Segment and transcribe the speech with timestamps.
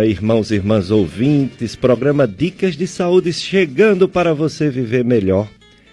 [0.00, 1.76] Dia, irmãos e irmãs ouvintes.
[1.76, 5.46] Programa Dicas de Saúde chegando para você viver melhor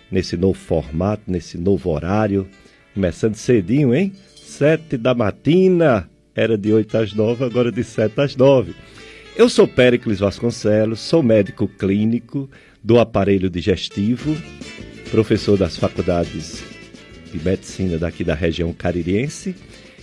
[0.09, 2.47] nesse novo formato, nesse novo horário.
[2.93, 4.13] Começando cedinho, hein?
[4.35, 6.09] Sete da matina.
[6.33, 8.73] Era de oito às nove, agora de sete às nove.
[9.35, 12.49] Eu sou Péricles Vasconcelos, sou médico clínico
[12.81, 14.37] do aparelho digestivo,
[15.11, 16.63] professor das faculdades
[17.31, 19.53] de medicina daqui da região caririense.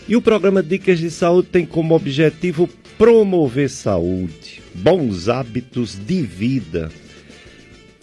[0.06, 6.90] E o programa Dicas de Saúde tem como objetivo promover saúde, bons hábitos de vida,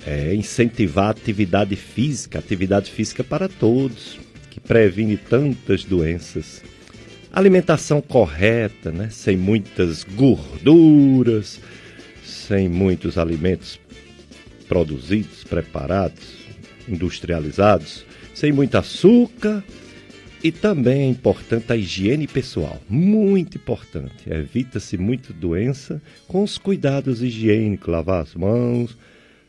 [0.06, 6.64] é, incentivar a atividade física, atividade física para todos, que previne tantas doenças.
[7.32, 9.10] Alimentação correta, né?
[9.12, 11.60] sem muitas gorduras,
[12.26, 13.80] sem muitos alimentos
[14.68, 16.40] produzidos, preparados,
[16.90, 19.64] industrializados, sem muito açúcar
[20.44, 24.28] e também é importante a higiene pessoal, muito importante.
[24.28, 28.98] Evita-se muito doença com os cuidados higiênicos, lavar as mãos,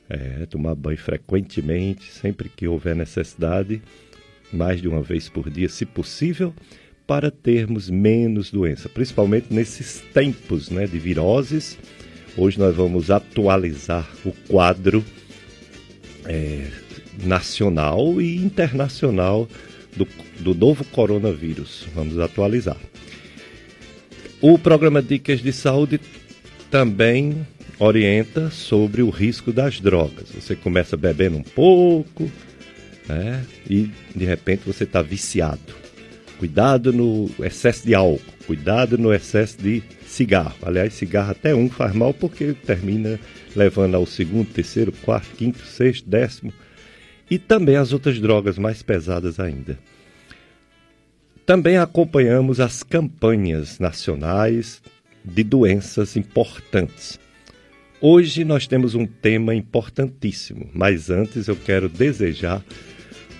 [0.09, 3.81] é, tomar banho frequentemente, sempre que houver necessidade,
[4.53, 6.55] mais de uma vez por dia, se possível,
[7.07, 11.79] para termos menos doença, principalmente nesses tempos né, de viroses.
[12.37, 15.03] Hoje nós vamos atualizar o quadro
[16.27, 16.69] é,
[17.25, 19.49] nacional e internacional
[19.97, 20.07] do,
[20.41, 21.87] do novo coronavírus.
[21.95, 22.79] Vamos atualizar.
[24.41, 26.01] O programa Dicas de Saúde
[26.71, 27.47] também
[27.79, 30.31] orienta sobre o risco das drogas.
[30.31, 32.31] Você começa bebendo um pouco
[33.09, 35.83] né, e de repente você está viciado.
[36.39, 40.57] Cuidado no excesso de álcool, cuidado no excesso de cigarro.
[40.63, 43.21] Aliás, cigarro até um faz mal porque termina
[43.55, 46.53] levando ao segundo, terceiro, quarto, quinto, sexto, décimo
[47.31, 49.79] e também as outras drogas mais pesadas ainda.
[51.45, 54.81] Também acompanhamos as campanhas nacionais
[55.25, 57.19] de doenças importantes.
[58.01, 62.63] Hoje nós temos um tema importantíssimo, mas antes eu quero desejar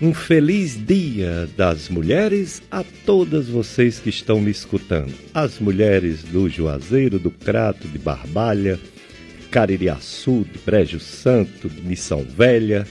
[0.01, 5.15] um feliz dia das mulheres a todas vocês que estão me escutando.
[5.33, 8.81] As mulheres do Juazeiro, do Crato, de Barbalha,
[9.49, 12.85] Caririaçu, de Brejo Santo, de Missão Velha,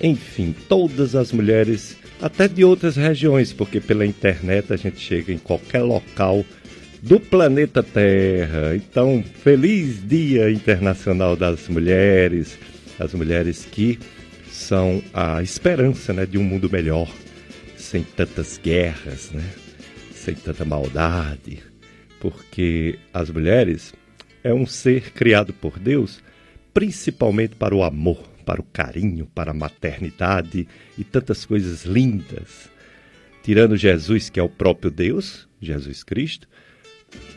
[0.00, 5.38] enfim, todas as mulheres, até de outras regiões, porque pela internet a gente chega em
[5.38, 6.44] qualquer local
[7.02, 8.74] do planeta Terra.
[8.74, 12.58] Então, feliz Dia Internacional das Mulheres,
[12.98, 13.98] as mulheres que
[14.50, 17.08] são a esperança né, de um mundo melhor,
[17.76, 19.44] sem tantas guerras, né,
[20.12, 21.58] sem tanta maldade,
[22.20, 23.94] porque as mulheres
[24.42, 26.20] é um ser criado por Deus
[26.78, 30.66] principalmente para o amor para o carinho, para a maternidade
[30.96, 32.70] e tantas coisas lindas.
[33.42, 36.48] Tirando Jesus, que é o próprio Deus, Jesus Cristo,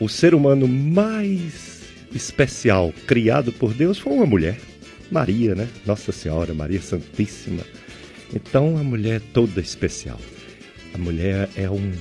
[0.00, 1.82] o ser humano mais
[2.14, 4.58] especial criado por Deus foi uma mulher,
[5.10, 5.68] Maria, né?
[5.84, 7.62] Nossa Senhora, Maria Santíssima.
[8.34, 10.18] Então a mulher é toda especial.
[10.94, 11.92] A mulher é um,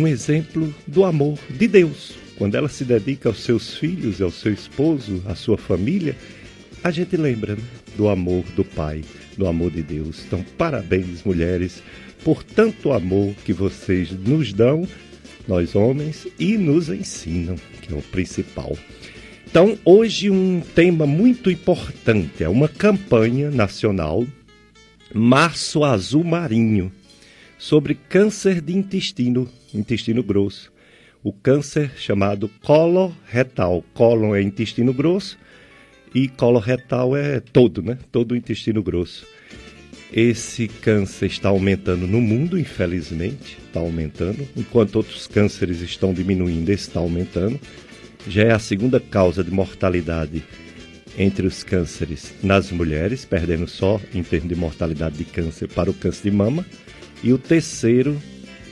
[0.00, 2.16] um exemplo do amor de Deus.
[2.36, 6.16] Quando ela se dedica aos seus filhos, ao seu esposo, à sua família,
[6.82, 7.62] a gente lembra né?
[7.96, 9.02] Do amor do Pai,
[9.36, 10.24] do amor de Deus.
[10.26, 11.82] Então, parabéns, mulheres,
[12.24, 14.86] por tanto amor que vocês nos dão,
[15.46, 18.76] nós homens, e nos ensinam, que é o principal.
[19.46, 24.24] Então, hoje um tema muito importante, é uma campanha nacional,
[25.14, 26.90] Março Azul Marinho,
[27.58, 30.72] sobre câncer de intestino, intestino grosso.
[31.22, 33.84] O câncer chamado coloretal.
[33.94, 35.38] Cólon é intestino grosso,
[36.14, 37.98] e coloretal é todo, né?
[38.10, 39.26] Todo o intestino grosso.
[40.12, 46.88] Esse câncer está aumentando no mundo, infelizmente, está aumentando, enquanto outros cânceres estão diminuindo, esse
[46.88, 47.58] está aumentando.
[48.28, 50.44] Já é a segunda causa de mortalidade
[51.18, 55.94] entre os cânceres nas mulheres, perdendo só em termos de mortalidade de câncer para o
[55.94, 56.64] câncer de mama,
[57.22, 58.20] e o terceiro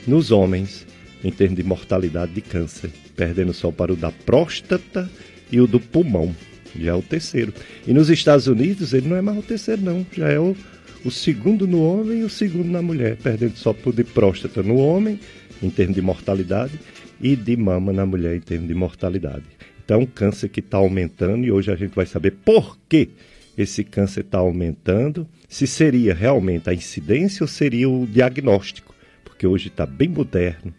[0.05, 0.85] nos homens,
[1.23, 5.09] em termos de mortalidade de câncer, perdendo só para o da próstata
[5.51, 6.35] e o do pulmão
[6.79, 7.53] já é o terceiro.
[7.87, 10.05] E nos Estados Unidos ele não é mais o terceiro, não.
[10.11, 10.55] Já é o,
[11.03, 14.75] o segundo no homem e o segundo na mulher, perdendo só por de próstata no
[14.75, 15.19] homem,
[15.61, 16.79] em termos de mortalidade,
[17.21, 19.45] e de mama na mulher, em termos de mortalidade.
[19.83, 23.09] Então, é um câncer que está aumentando e hoje a gente vai saber por que
[23.57, 29.67] esse câncer está aumentando, se seria realmente a incidência ou seria o diagnóstico, porque hoje
[29.67, 30.73] está bem moderno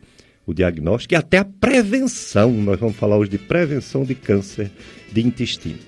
[0.46, 2.52] o diagnóstico e até a prevenção.
[2.52, 4.70] Nós vamos falar hoje de prevenção de câncer
[5.12, 5.78] de intestino.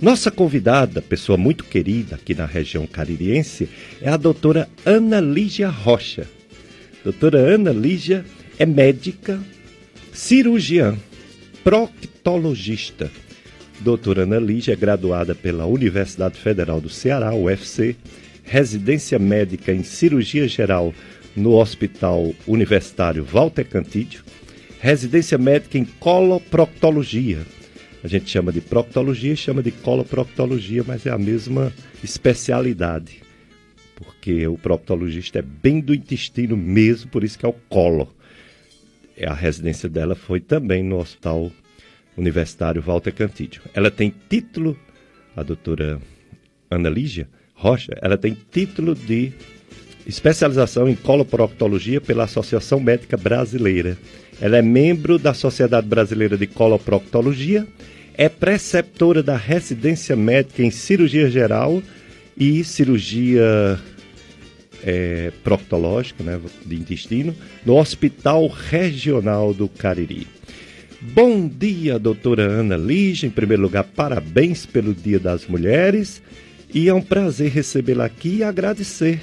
[0.00, 3.68] Nossa convidada, pessoa muito querida aqui na região caririense,
[4.00, 6.28] é a doutora Ana Lígia Rocha.
[7.02, 8.24] Doutora Ana Lígia
[8.58, 9.40] é médica,
[10.12, 10.96] cirurgiã,
[11.64, 13.10] proctologista.
[13.80, 17.96] Doutora Ana Lígia é graduada pela Universidade Federal do Ceará, UFC,
[18.42, 20.94] residência médica em cirurgia geral
[21.36, 24.24] no Hospital Universitário Walter Cantídio,
[24.80, 27.42] residência médica em coloproctologia.
[28.02, 31.72] A gente chama de proctologia e chama de coloproctologia, mas é a mesma
[32.02, 33.22] especialidade.
[33.94, 38.14] Porque o proctologista é bem do intestino mesmo, por isso que é o colo.
[39.26, 41.50] A residência dela foi também no Hospital
[42.16, 43.62] Universitário Walter Cantídio.
[43.74, 44.78] Ela tem título,
[45.34, 46.00] a doutora
[46.70, 49.32] Ana Lígia Rocha, ela tem título de
[50.06, 53.98] especialização em coloproctologia pela Associação Médica Brasileira.
[54.40, 57.66] Ela é membro da Sociedade Brasileira de Coloproctologia,
[58.14, 61.82] é preceptora da residência médica em cirurgia geral
[62.36, 63.78] e cirurgia
[64.84, 70.26] é, proctológica, né, de intestino, no Hospital Regional do Cariri.
[71.00, 73.26] Bom dia, doutora Ana Lígia.
[73.26, 76.22] Em primeiro lugar, parabéns pelo Dia das Mulheres.
[76.72, 79.20] E é um prazer recebê-la aqui e agradecer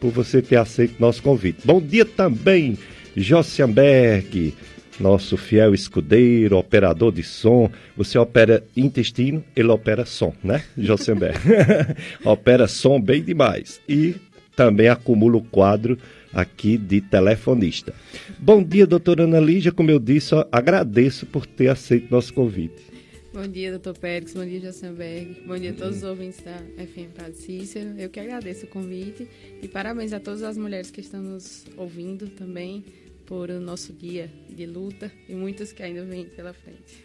[0.00, 1.60] por você ter aceito nosso convite.
[1.64, 2.78] Bom dia também,
[3.14, 4.54] Jossianberg,
[4.98, 7.70] nosso fiel escudeiro, operador de som.
[7.96, 11.38] Você opera intestino, ele opera som, né, Jossianberg?
[12.24, 13.80] opera som bem demais.
[13.88, 14.16] E
[14.56, 15.98] também acumula o quadro
[16.32, 17.94] aqui de telefonista.
[18.38, 19.72] Bom dia, doutora Ana Lígia.
[19.72, 22.89] Como eu disse, agradeço por ter aceito nosso convite.
[23.32, 24.34] Bom dia, doutor Pérez.
[24.34, 25.44] Bom dia, Jassenberg.
[25.46, 27.94] Bom dia a todos os ouvintes da FM Padre Cícero.
[27.96, 29.28] Eu que agradeço o convite
[29.62, 32.84] e parabéns a todas as mulheres que estão nos ouvindo também
[33.26, 37.04] por o nosso dia de luta e muitas que ainda vêm pela frente.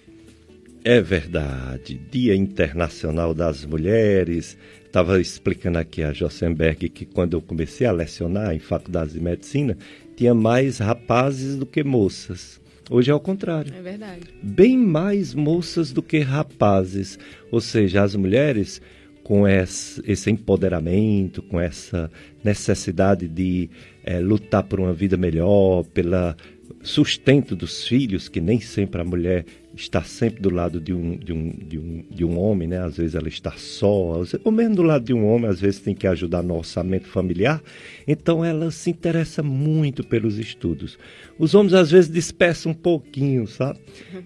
[0.84, 1.94] É verdade.
[1.94, 4.58] Dia Internacional das Mulheres.
[4.84, 9.78] Estava explicando aqui a Jossenberg que quando eu comecei a lecionar em faculdades de medicina,
[10.16, 12.60] tinha mais rapazes do que moças.
[12.90, 13.74] Hoje é o contrário.
[13.76, 14.22] É verdade.
[14.42, 17.18] Bem mais moças do que rapazes.
[17.52, 18.82] Ou seja, as mulheres
[19.26, 22.12] com esse empoderamento, com essa
[22.44, 23.68] necessidade de
[24.04, 26.36] é, lutar por uma vida melhor, pelo
[26.82, 29.46] sustento dos filhos, que nem sempre a mulher
[29.76, 32.80] está sempre do lado de um, de um, de um, de um homem, né?
[32.80, 35.94] Às vezes ela está só, ou mesmo do lado de um homem, às vezes tem
[35.94, 37.62] que ajudar no orçamento familiar.
[38.08, 40.98] Então ela se interessa muito pelos estudos.
[41.38, 43.80] Os homens às vezes dispersam um pouquinho, sabe?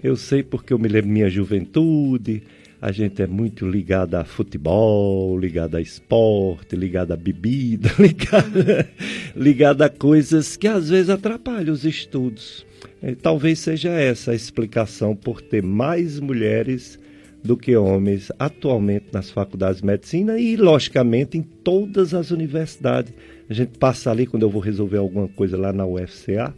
[0.03, 2.43] Eu sei porque eu me lembro minha juventude,
[2.81, 8.63] a gente é muito ligado a futebol, ligado a esporte, ligado a bebida, ligado,
[9.35, 12.65] ligado a coisas que às vezes atrapalham os estudos.
[13.03, 16.97] E talvez seja essa a explicação por ter mais mulheres
[17.43, 23.13] do que homens atualmente nas faculdades de medicina e, logicamente, em todas as universidades.
[23.49, 26.53] A gente passa ali quando eu vou resolver alguma coisa lá na UFCA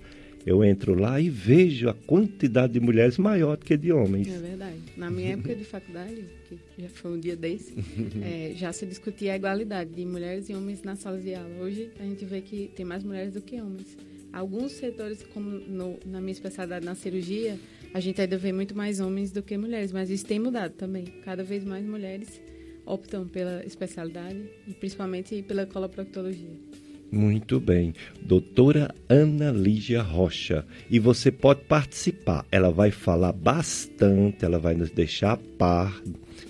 [0.46, 4.28] eu entro lá e vejo a quantidade de mulheres maior do que de homens.
[4.28, 4.78] É verdade.
[4.98, 7.74] Na minha época de faculdade, que já foi um dia desse,
[8.22, 11.50] é, já se discutia a igualdade de mulheres e homens na sala de aula.
[11.62, 13.98] Hoje a gente vê que tem mais mulheres do que homens.
[14.34, 17.60] Alguns setores, como no, na minha especialidade na cirurgia,
[17.94, 21.06] a gente ainda vê muito mais homens do que mulheres, mas isso tem mudado também.
[21.26, 22.42] Cada vez mais mulheres
[22.86, 26.71] optam pela especialidade e principalmente pela coloproctologia.
[27.12, 27.94] Muito bem.
[28.22, 30.66] Doutora Ana Lígia Rocha.
[30.90, 32.46] E você pode participar.
[32.50, 36.02] Ela vai falar bastante, ela vai nos deixar a par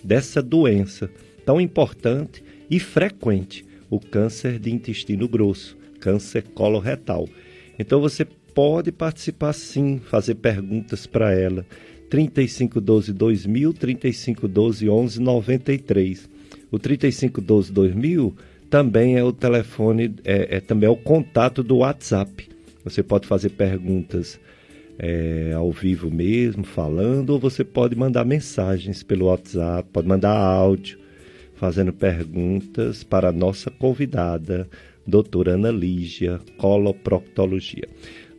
[0.04, 1.10] dessa doença
[1.44, 7.28] tão importante e frequente, o câncer de intestino grosso, câncer coloretal.
[7.80, 11.66] Então você pode participar sim, fazer perguntas para ela.
[12.08, 16.30] 3512 2000, 3512 1193.
[16.72, 18.36] O 3512 2000
[18.72, 22.48] também é o telefone, é, é também é o contato do WhatsApp.
[22.86, 24.40] Você pode fazer perguntas
[24.98, 30.98] é, ao vivo mesmo, falando, ou você pode mandar mensagens pelo WhatsApp, pode mandar áudio,
[31.56, 34.70] fazendo perguntas para a nossa convidada,
[35.06, 37.90] doutora Ana Lígia, coloproctologia.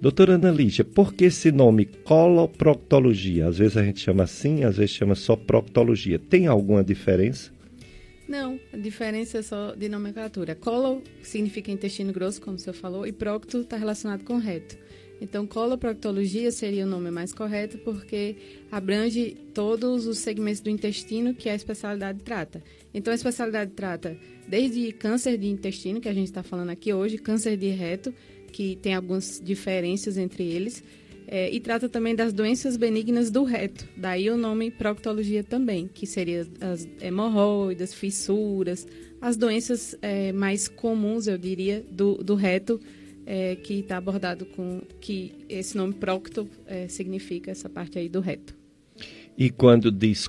[0.00, 3.48] Doutora Ana Lígia, por que esse nome coloproctologia?
[3.48, 6.18] Às vezes a gente chama assim, às vezes chama só proctologia.
[6.18, 7.52] Tem alguma diferença?
[8.32, 10.54] Não, a diferença é só de nomenclatura.
[10.54, 14.74] Colo significa intestino grosso, como o senhor falou, e procto está relacionado com reto.
[15.20, 18.36] Então, coloproctologia seria o nome mais correto porque
[18.70, 22.64] abrange todos os segmentos do intestino que a especialidade trata.
[22.94, 24.16] Então, a especialidade trata
[24.48, 28.14] desde câncer de intestino, que a gente está falando aqui hoje, câncer de reto,
[28.50, 30.82] que tem algumas diferenças entre eles,
[31.26, 33.88] é, e trata também das doenças benignas do reto.
[33.96, 38.86] Daí o nome proctologia também, que seria as hemorroidas, fissuras,
[39.20, 42.80] as doenças é, mais comuns, eu diria, do, do reto,
[43.24, 48.20] é, que está abordado com que esse nome procto é, significa essa parte aí do
[48.20, 48.56] reto.
[49.36, 50.28] E quando diz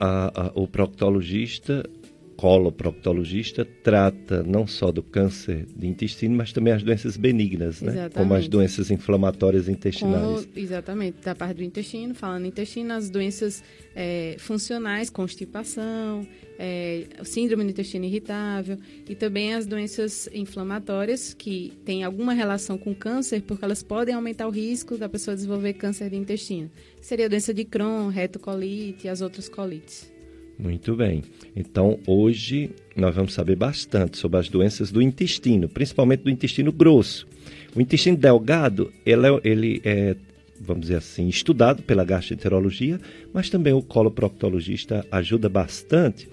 [0.00, 1.88] a, o proctologista
[2.36, 7.92] coloproctologista trata não só do câncer de intestino, mas também as doenças benignas, né?
[7.92, 8.14] Exatamente.
[8.14, 10.44] Como as doenças inflamatórias intestinais.
[10.44, 13.62] Como, exatamente, da parte do intestino, falando intestino, as doenças
[13.94, 16.26] é, funcionais, constipação,
[16.58, 18.78] é, síndrome do intestino irritável
[19.08, 24.46] e também as doenças inflamatórias que têm alguma relação com câncer, porque elas podem aumentar
[24.46, 26.70] o risco da pessoa desenvolver câncer de intestino.
[27.00, 30.15] Seria a doença de Crohn, retocolite e as outras colites.
[30.58, 31.22] Muito bem.
[31.54, 37.26] Então, hoje nós vamos saber bastante sobre as doenças do intestino, principalmente do intestino grosso.
[37.74, 40.16] O intestino delgado, ele é, ele é
[40.60, 42.98] vamos dizer assim, estudado pela gastroenterologia,
[43.32, 46.28] mas também o coloproctologista ajuda bastante,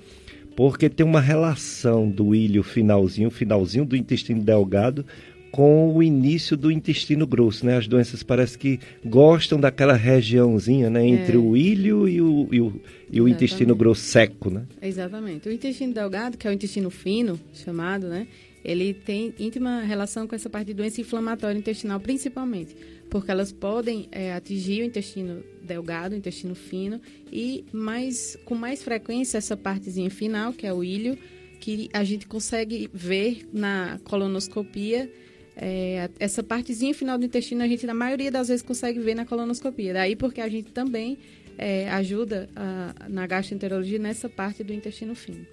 [0.56, 5.06] porque tem uma relação do ilho finalzinho, finalzinho do intestino delgado
[5.53, 7.77] com o início do intestino grosso, né?
[7.77, 11.05] As doenças parece que gostam daquela regiãozinha, né?
[11.05, 11.39] Entre é.
[11.39, 12.81] o ilho e o, e o,
[13.12, 14.65] e o intestino grosso seco, né?
[14.81, 15.48] Exatamente.
[15.48, 18.27] O intestino delgado, que é o intestino fino, chamado, né?
[18.65, 22.75] Ele tem íntima relação com essa parte de doença inflamatória intestinal, principalmente,
[23.07, 27.00] porque elas podem é, atingir o intestino delgado, o intestino fino,
[27.31, 31.15] e mais, com mais frequência essa partezinha final, que é o ilho,
[31.60, 35.12] que a gente consegue ver na colonoscopia
[35.55, 39.25] é, essa partezinha final do intestino a gente, na maioria das vezes, consegue ver na
[39.25, 39.93] colonoscopia.
[39.93, 41.17] Daí porque a gente também
[41.57, 45.45] é, ajuda a, na gastroenterologia nessa parte do intestino fino.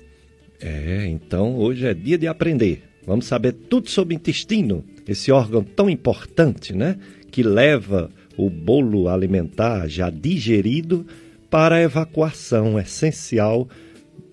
[0.60, 2.82] É, então hoje é dia de aprender.
[3.06, 6.98] Vamos saber tudo sobre intestino, esse órgão tão importante, né?
[7.30, 11.06] Que leva o bolo alimentar já digerido
[11.48, 13.68] para a evacuação essencial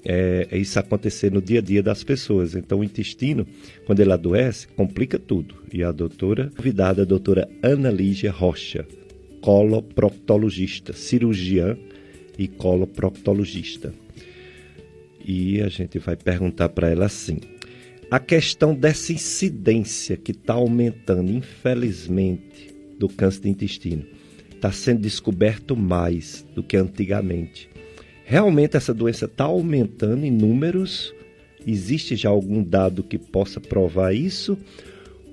[0.09, 2.55] é, é, isso acontecer no dia a dia das pessoas.
[2.55, 3.45] Então, o intestino,
[3.85, 5.55] quando ele adoece, complica tudo.
[5.71, 8.87] E a doutora convidada, a doutora Ana Lígia Rocha,
[9.41, 11.77] coloproctologista, cirurgiã
[12.39, 13.93] e coloproctologista.
[15.25, 17.39] E a gente vai perguntar para ela assim:
[18.09, 24.05] a questão dessa incidência que está aumentando, infelizmente, do câncer de intestino,
[24.55, 27.69] está sendo descoberto mais do que antigamente
[28.27, 31.15] realmente essa doença está aumentando em números?
[31.65, 34.57] Existe já algum dado que possa provar isso?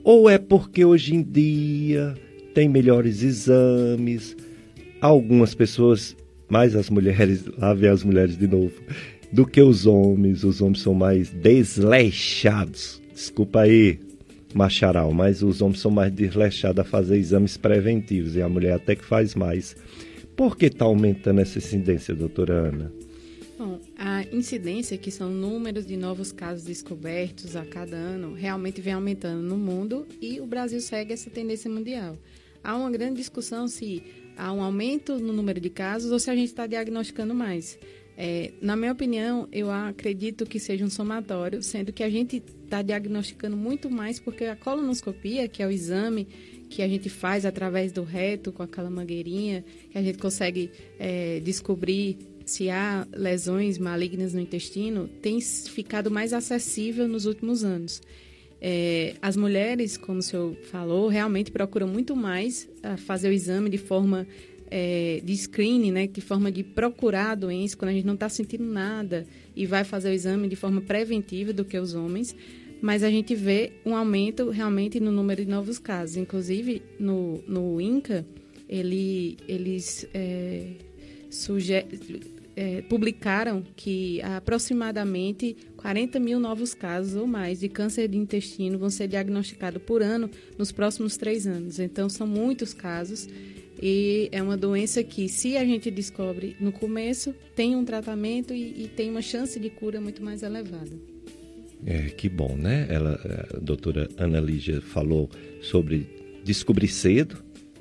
[0.04, 2.14] Ou é porque hoje em dia
[2.54, 4.36] tem melhores exames?
[5.00, 6.16] Algumas pessoas,
[6.48, 8.72] mais as mulheres, lá vem as mulheres de novo,
[9.32, 10.44] do que os homens.
[10.44, 13.02] Os homens são mais desleixados.
[13.12, 13.98] Desculpa aí,
[14.54, 18.94] macharal, mas os homens são mais desleixados a fazer exames preventivos e a mulher até
[18.94, 19.74] que faz mais.
[20.36, 22.92] Por que está aumentando essa incidência, doutora Ana?
[23.56, 28.94] Bom, a incidência, que são números de novos casos descobertos a cada ano, realmente vem
[28.94, 32.18] aumentando no mundo e o Brasil segue essa tendência mundial.
[32.64, 34.02] Há uma grande discussão se
[34.36, 37.78] há um aumento no número de casos ou se a gente está diagnosticando mais.
[38.16, 42.80] É, na minha opinião, eu acredito que seja um somatório, sendo que a gente está
[42.80, 46.26] diagnosticando muito mais porque a colonoscopia, que é o exame
[46.74, 51.38] que a gente faz através do reto com aquela mangueirinha, que a gente consegue é,
[51.38, 58.02] descobrir se há lesões malignas no intestino, tem ficado mais acessível nos últimos anos.
[58.60, 62.68] É, as mulheres, como o senhor falou, realmente procuram muito mais
[63.06, 64.26] fazer o exame de forma
[64.68, 68.28] é, de screening, né, de forma de procurar a doença quando a gente não está
[68.28, 72.34] sentindo nada e vai fazer o exame de forma preventiva do que os homens
[72.84, 76.18] mas a gente vê um aumento realmente no número de novos casos.
[76.18, 78.26] Inclusive, no, no INCA,
[78.68, 80.66] ele, eles é,
[82.54, 88.90] é, publicaram que aproximadamente 40 mil novos casos ou mais de câncer de intestino vão
[88.90, 91.78] ser diagnosticados por ano nos próximos três anos.
[91.78, 93.26] Então, são muitos casos
[93.80, 98.84] e é uma doença que, se a gente descobre no começo, tem um tratamento e,
[98.84, 101.13] e tem uma chance de cura muito mais elevada.
[101.86, 102.86] É, que bom, né?
[102.88, 103.20] Ela,
[103.54, 106.08] a doutora Ana Lígia falou sobre
[106.42, 107.36] descobrir cedo,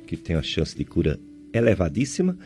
[0.05, 1.19] que tem uma chance de cura
[1.53, 2.37] elevadíssima,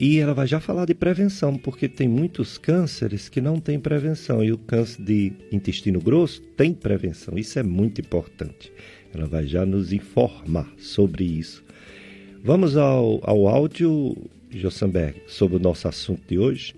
[0.00, 4.42] e ela vai já falar de prevenção, porque tem muitos cânceres que não têm prevenção,
[4.44, 8.72] e o câncer de intestino grosso tem prevenção, isso é muito importante.
[9.12, 11.64] Ela vai já nos informar sobre isso.
[12.44, 14.16] Vamos ao, ao áudio,
[14.50, 16.74] Jossenberg, sobre o nosso assunto de hoje.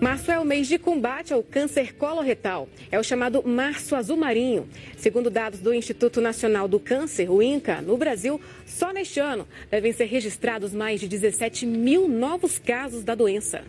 [0.00, 2.68] Março é o mês de combate ao câncer coloretal.
[2.90, 4.68] É o chamado Março Azul Marinho.
[4.96, 9.92] Segundo dados do Instituto Nacional do Câncer, o INCA, no Brasil, só neste ano devem
[9.92, 13.64] ser registrados mais de 17 mil novos casos da doença.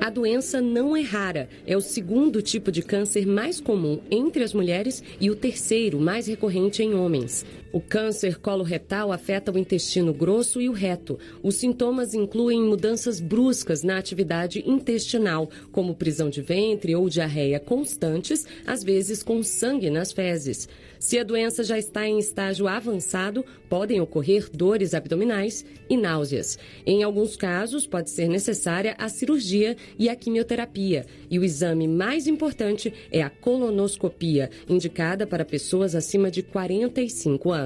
[0.00, 1.48] A doença não é rara.
[1.66, 6.28] É o segundo tipo de câncer mais comum entre as mulheres e o terceiro mais
[6.28, 7.44] recorrente em homens.
[7.72, 11.18] O câncer coloretal afeta o intestino grosso e o reto.
[11.40, 18.44] Os sintomas incluem mudanças bruscas na atividade intestinal, como prisão de ventre ou diarreia constantes,
[18.66, 20.68] às vezes com sangue nas fezes.
[20.98, 26.58] Se a doença já está em estágio avançado, podem ocorrer dores abdominais e náuseas.
[26.84, 31.06] Em alguns casos, pode ser necessária a cirurgia e a quimioterapia.
[31.30, 37.59] E o exame mais importante é a colonoscopia, indicada para pessoas acima de 45 anos.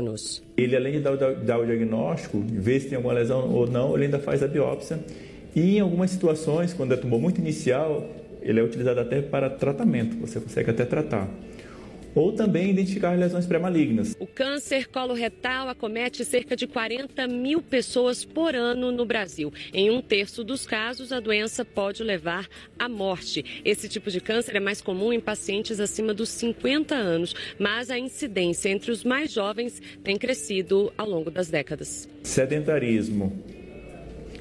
[0.57, 4.05] Ele, além de dar, dar o diagnóstico, ver se tem alguma lesão ou não, ele
[4.05, 4.99] ainda faz a biópsia.
[5.55, 8.09] E em algumas situações, quando é tumor muito inicial,
[8.43, 11.29] ele é utilizado até para tratamento, você consegue até tratar
[12.15, 14.17] ou também identificar lesões pré-malignas.
[14.19, 19.53] O câncer coloretal acomete cerca de 40 mil pessoas por ano no Brasil.
[19.73, 23.63] Em um terço dos casos, a doença pode levar à morte.
[23.65, 27.99] Esse tipo de câncer é mais comum em pacientes acima dos 50 anos, mas a
[27.99, 32.09] incidência entre os mais jovens tem crescido ao longo das décadas.
[32.23, 33.33] Sedentarismo,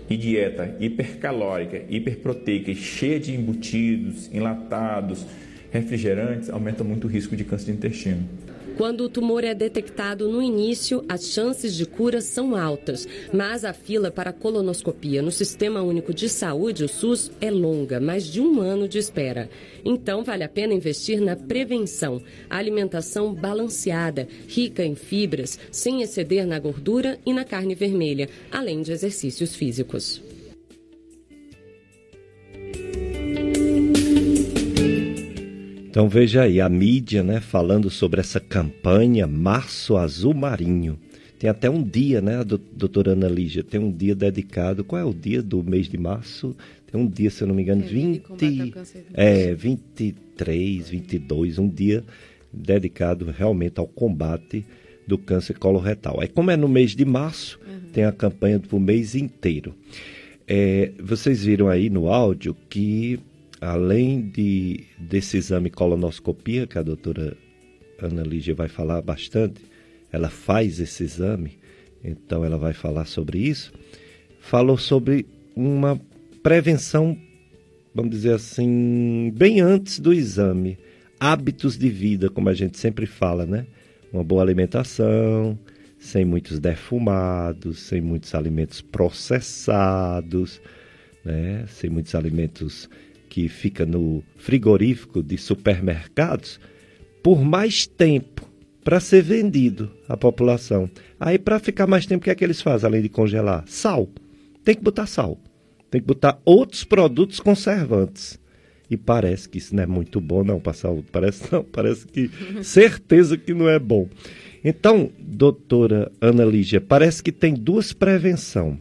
[0.10, 5.26] e dieta hipercalórica, hiperproteica, cheia de embutidos, enlatados,
[5.74, 8.24] refrigerantes aumenta muito o risco de câncer de intestino.
[8.78, 13.72] Quando o tumor é detectado no início, as chances de cura são altas, mas a
[13.72, 18.60] fila para colonoscopia no Sistema Único de Saúde, o SUS, é longa, mais de um
[18.62, 19.48] ano de espera.
[19.86, 22.20] Então, vale a pena investir na prevenção.
[22.50, 28.92] Alimentação balanceada, rica em fibras, sem exceder na gordura e na carne vermelha, além de
[28.92, 30.20] exercícios físicos.
[35.94, 40.98] Então veja aí, a mídia né, falando sobre essa campanha Março Azul Marinho.
[41.38, 44.84] Tem até um dia, né, doutora Ana Lígia, tem um dia dedicado.
[44.84, 46.58] Qual é o dia do mês de março?
[46.92, 48.24] Tem um dia, se eu não me engano, é, 20,
[49.14, 52.04] é, 23, 22, um dia
[52.52, 54.66] dedicado realmente ao combate
[55.06, 56.20] do câncer coloretal.
[56.20, 57.92] Aí, como é no mês de março, uhum.
[57.94, 59.76] tem a campanha do mês inteiro.
[60.48, 63.20] É, vocês viram aí no áudio que
[63.64, 67.38] além de, desse exame colonoscopia, que a doutora
[68.02, 69.62] Ana Lígia vai falar bastante,
[70.12, 71.58] ela faz esse exame,
[72.04, 73.72] então ela vai falar sobre isso,
[74.40, 76.00] falou sobre uma
[76.44, 77.18] prevenção,
[77.96, 80.78] vamos dizer assim, bem antes do exame,
[81.20, 83.66] hábitos de vida, como a gente sempre fala, né?
[84.12, 85.58] Uma boa alimentação,
[85.98, 90.62] sem muitos defumados, sem muitos alimentos processados,
[91.24, 91.66] né?
[91.70, 92.90] Sem muitos alimentos
[93.34, 96.60] que fica no frigorífico de supermercados
[97.24, 98.48] por mais tempo
[98.84, 100.88] para ser vendido à população.
[101.20, 103.64] Aí, para ficar mais tempo, o que é que eles fazem além de congelar?
[103.66, 104.08] Sal.
[104.64, 105.40] Tem que botar sal.
[105.90, 108.40] Tem que botar outros produtos conservantes.
[108.88, 111.08] E parece que isso não é muito bom, não, para a saúde.
[111.12, 112.30] Parece não, parece que
[112.62, 114.08] certeza que não é bom.
[114.64, 118.78] Então, doutora Ana Lígia, parece que tem duas prevenção.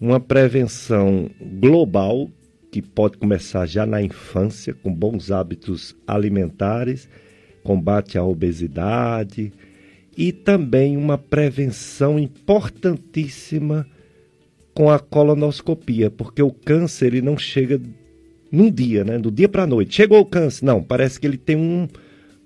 [0.00, 1.30] Uma prevenção
[1.60, 2.28] global,
[2.74, 7.08] que pode começar já na infância, com bons hábitos alimentares,
[7.62, 9.52] combate à obesidade
[10.18, 13.86] e também uma prevenção importantíssima
[14.74, 17.80] com a colonoscopia, porque o câncer ele não chega
[18.50, 19.20] num dia, né?
[19.20, 19.94] Do dia para a noite.
[19.94, 20.64] Chegou o câncer.
[20.64, 21.86] Não, parece que ele tem um,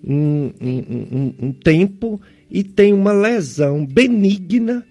[0.04, 4.84] um, um, um, tempo e tem uma lesão benigna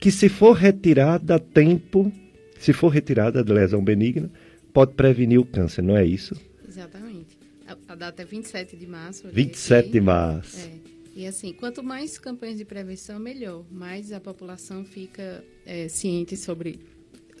[0.00, 2.10] que, se for retirada a tempo,
[2.58, 4.30] se for retirada a lesão benigna,
[4.78, 6.36] pode prevenir o câncer, não é isso?
[6.68, 7.36] Exatamente.
[7.66, 9.26] A, a data é 27 de março.
[9.28, 9.90] 27 aqui.
[9.90, 10.56] de março.
[10.56, 10.70] É.
[11.16, 13.64] E assim, quanto mais campanhas de prevenção, melhor.
[13.72, 16.78] Mais a população fica é, ciente sobre,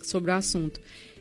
[0.02, 0.80] sobre o assunto.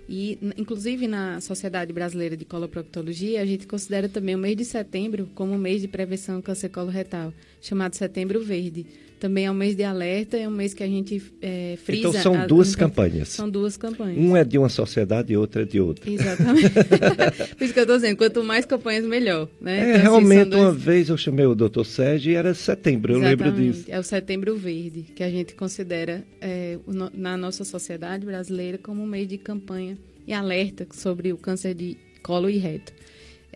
[0.10, 5.30] E, inclusive, na Sociedade Brasileira de Coloproctologia, a gente considera também o mês de setembro
[5.36, 8.88] como um mês de prevenção ao câncer coloretal, chamado Setembro Verde
[9.20, 12.10] também é um mês de alerta, é um mês que a gente é, frisa.
[12.10, 13.30] Então são a, duas a, campanhas.
[13.30, 14.18] São duas campanhas.
[14.18, 16.10] Um é de uma sociedade e outra é de outra.
[16.10, 16.70] Exatamente.
[17.58, 19.50] Por isso que eu estou dizendo, quanto mais campanhas, melhor.
[19.60, 19.78] Né?
[19.78, 20.62] É, então, assim, realmente, dois...
[20.62, 23.44] uma vez eu chamei o doutor Sérgio e era setembro, eu Exatamente.
[23.44, 23.86] lembro disso.
[23.88, 26.78] É o setembro verde, que a gente considera é,
[27.14, 31.98] na nossa sociedade brasileira como um mês de campanha e alerta sobre o câncer de
[32.22, 32.94] colo e reto.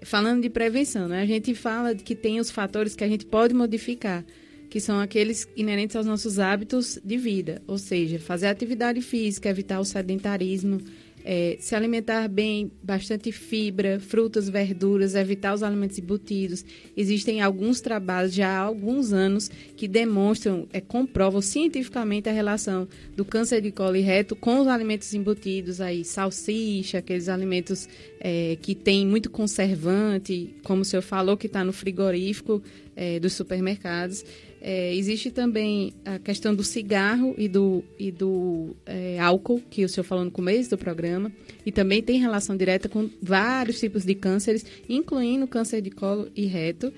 [0.04, 1.22] Falando de prevenção, né?
[1.22, 4.26] a gente fala de que tem os fatores que a gente pode modificar
[4.72, 9.82] que são aqueles inerentes aos nossos hábitos de vida, ou seja, fazer atividade física, evitar
[9.82, 10.80] o sedentarismo,
[11.26, 16.64] é, se alimentar bem, bastante fibra, frutas, verduras, evitar os alimentos embutidos.
[16.96, 23.26] Existem alguns trabalhos já há alguns anos que demonstram, é, comprovam cientificamente a relação do
[23.26, 27.90] câncer de colo e reto com os alimentos embutidos, aí salsicha, aqueles alimentos
[28.22, 32.64] é, que têm muito conservante, como o senhor falou, que está no frigorífico,
[32.96, 34.24] é, dos supermercados.
[34.64, 39.90] É, existe também a questão do cigarro e do, e do é, álcool, que o
[39.90, 41.32] senhor falou no começo do programa,
[41.66, 46.46] e também tem relação direta com vários tipos de cânceres, incluindo câncer de colo e
[46.46, 46.94] reto.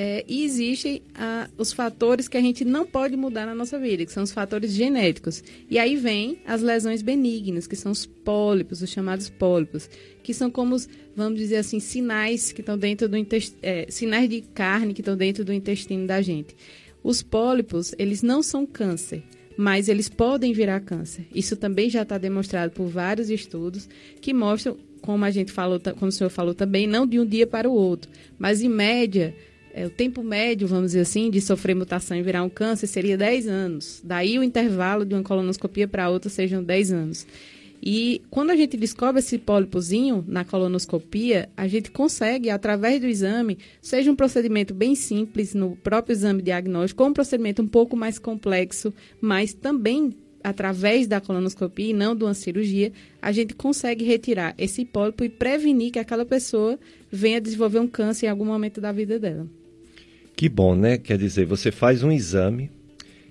[0.00, 4.06] É, e existem ah, os fatores que a gente não pode mudar na nossa vida,
[4.06, 5.42] que são os fatores genéticos.
[5.68, 9.90] E aí vem as lesões benignas, que são os pólipos, os chamados pólipos,
[10.22, 10.76] que são como,
[11.16, 13.16] vamos dizer assim, sinais que estão dentro do
[13.60, 16.54] é, sinais de carne que estão dentro do intestino da gente.
[17.02, 19.22] Os pólipos, eles não são câncer,
[19.56, 21.26] mas eles podem virar câncer.
[21.34, 23.88] Isso também já está demonstrado por vários estudos
[24.20, 27.46] que mostram, como a gente falou, como o senhor falou também, não de um dia
[27.46, 29.34] para o outro, mas em média
[29.78, 33.16] é, o tempo médio, vamos dizer assim, de sofrer mutação e virar um câncer seria
[33.16, 34.00] 10 anos.
[34.02, 37.26] Daí o intervalo de uma colonoscopia para outra sejam 10 anos.
[37.82, 43.58] E quando a gente descobre esse pólipozinho na colonoscopia, a gente consegue, através do exame,
[43.80, 48.18] seja um procedimento bem simples no próprio exame diagnóstico, ou um procedimento um pouco mais
[48.18, 54.54] complexo, mas também através da colonoscopia e não de uma cirurgia, a gente consegue retirar
[54.56, 56.78] esse pólipo e prevenir que aquela pessoa
[57.10, 59.46] venha desenvolver um câncer em algum momento da vida dela.
[60.36, 60.96] Que bom, né?
[60.96, 62.70] Quer dizer, você faz um exame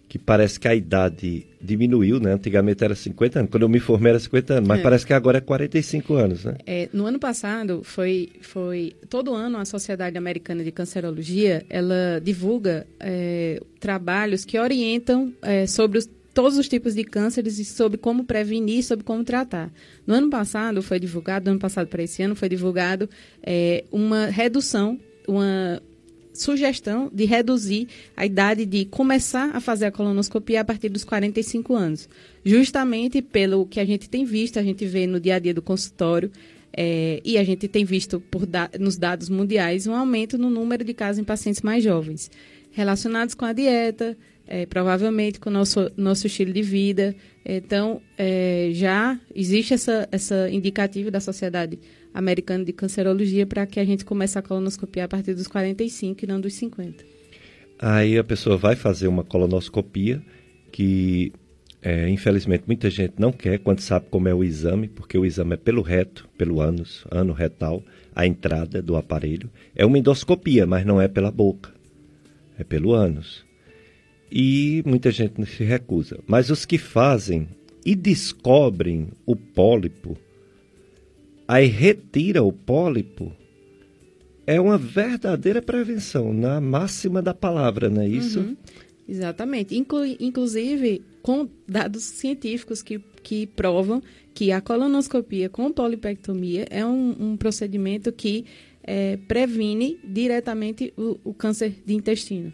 [0.07, 2.33] que parece que a idade diminuiu, né?
[2.33, 4.83] Antigamente era 50 anos, quando eu me formei era 50 anos, mas é.
[4.83, 6.55] parece que agora é 45 anos, né?
[6.65, 12.87] É, no ano passado, foi, foi todo ano a Sociedade Americana de Cancerologia, ela divulga
[12.99, 18.23] é, trabalhos que orientam é, sobre os, todos os tipos de cânceres e sobre como
[18.23, 19.71] prevenir, sobre como tratar.
[20.05, 23.09] No ano passado foi divulgado, no ano passado para esse ano foi divulgado
[23.43, 25.81] é, uma redução, uma
[26.41, 31.76] sugestão de reduzir a idade de começar a fazer a colonoscopia a partir dos 45
[31.76, 32.10] anos.
[32.45, 35.62] Justamente pelo que a gente tem visto, a gente vê no dia a dia do
[35.62, 36.32] consultório,
[36.80, 40.93] é, e a gente tem visto da, nos dados mundiais um aumento no número de
[40.93, 42.30] casos em pacientes mais jovens,
[42.71, 44.15] relacionados com a dieta,
[44.47, 47.15] é, provavelmente com o nosso, nosso estilo de vida.
[47.45, 51.79] Então, é, já existe essa, essa indicativa da Sociedade
[52.13, 56.27] Americana de Cancerologia para que a gente comece a colonoscopia a partir dos 45 e
[56.27, 57.03] não dos 50.
[57.79, 60.21] Aí a pessoa vai fazer uma colonoscopia
[60.71, 61.31] que,
[61.81, 65.53] é, infelizmente, muita gente não quer quando sabe como é o exame, porque o exame
[65.53, 67.83] é pelo reto, pelo ânus, ano retal,
[68.15, 69.49] a entrada do aparelho.
[69.75, 71.71] É uma endoscopia, mas não é pela boca,
[72.57, 73.46] é pelo ânus.
[74.31, 76.19] E muita gente se recusa.
[76.27, 77.47] Mas os que fazem
[77.85, 80.17] e descobrem o pólipo,
[81.47, 83.31] aí retira o pólipo,
[84.45, 88.39] é uma verdadeira prevenção, na máxima da palavra, não é isso?
[88.39, 88.57] Uhum.
[89.07, 89.77] Exatamente.
[89.77, 94.01] Inclu inclusive, com dados científicos que, que provam
[94.33, 98.45] que a colonoscopia com polipectomia é um, um procedimento que
[98.83, 102.53] é, previne diretamente o, o, câncer de intestino.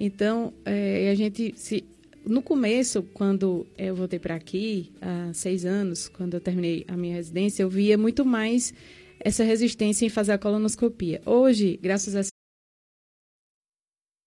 [0.00, 1.84] Então, é, a gente se,
[2.24, 7.14] no começo, quando eu voltei para aqui, há seis anos, quando eu terminei a minha
[7.14, 8.72] residência, eu via muito mais
[9.20, 11.20] essa resistência em fazer a colonoscopia.
[11.26, 12.22] Hoje, graças a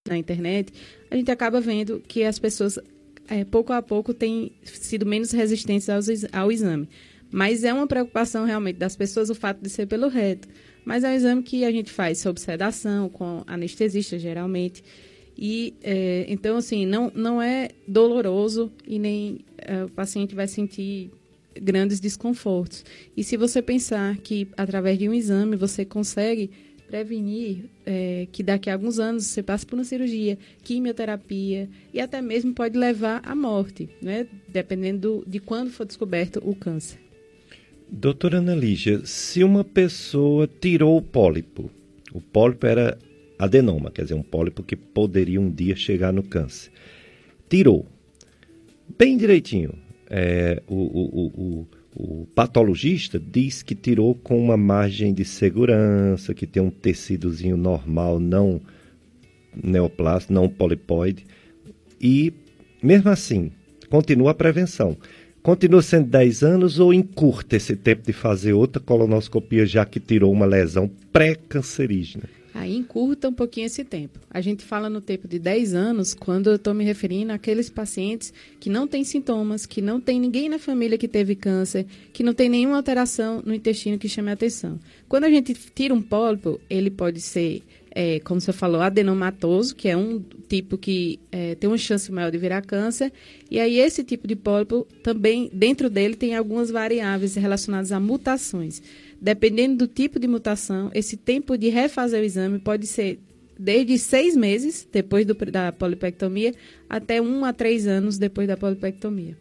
[0.07, 0.71] na internet,
[1.09, 2.77] a gente acaba vendo que as pessoas,
[3.27, 5.99] é, pouco a pouco, têm sido menos resistentes ao,
[6.33, 6.87] ao exame.
[7.31, 10.47] Mas é uma preocupação realmente das pessoas o fato de ser pelo reto.
[10.85, 14.83] Mas é um exame que a gente faz sob sedação, com anestesista, geralmente.
[15.37, 21.11] E é, então, assim, não, não é doloroso e nem é, o paciente vai sentir
[21.59, 22.83] grandes desconfortos.
[23.15, 26.49] E se você pensar que através de um exame você consegue
[26.87, 32.21] prevenir é, que daqui a alguns anos você passe por uma cirurgia, quimioterapia e até
[32.21, 34.27] mesmo pode levar à morte, né?
[34.47, 36.99] dependendo de quando for descoberto o câncer.
[37.89, 41.69] Doutora Ana Lígia, se uma pessoa tirou o pólipo,
[42.13, 42.97] o pólipo era
[43.37, 46.71] adenoma, quer dizer, um pólipo que poderia um dia chegar no câncer.
[47.49, 47.85] Tirou.
[48.97, 49.73] Bem direitinho.
[50.09, 56.45] É, o, o, o, o, patologista diz que tirou com uma margem de segurança, que
[56.45, 58.61] tem um tecidozinho normal, não
[59.55, 61.25] neoplasto, não polipoide.
[61.99, 62.33] E,
[62.81, 63.51] mesmo assim,
[63.89, 64.97] continua a prevenção.
[65.41, 70.31] Continua sendo 10 anos ou encurta esse tempo de fazer outra colonoscopia, já que tirou
[70.31, 72.23] uma lesão pré-cancerígena?
[72.53, 74.19] Aí encurta um pouquinho esse tempo.
[74.29, 78.31] A gente fala no tempo de 10 anos quando eu estou me referindo àqueles pacientes
[78.59, 82.33] que não têm sintomas, que não tem ninguém na família que teve câncer, que não
[82.33, 84.79] tem nenhuma alteração no intestino que chame a atenção.
[85.09, 89.89] Quando a gente tira um pólipo, ele pode ser, é, como você falou, adenomatoso, que
[89.89, 93.11] é um tipo que é, tem uma chance maior de virar câncer.
[93.49, 98.79] E aí esse tipo de pólipo também, dentro dele, tem algumas variáveis relacionadas a mutações
[99.23, 103.19] dependendo do tipo de mutação, esse tempo de refazer o exame pode ser
[103.57, 106.53] desde seis meses depois do, da polipectomia
[106.89, 109.37] até um a três anos depois da polipectomia.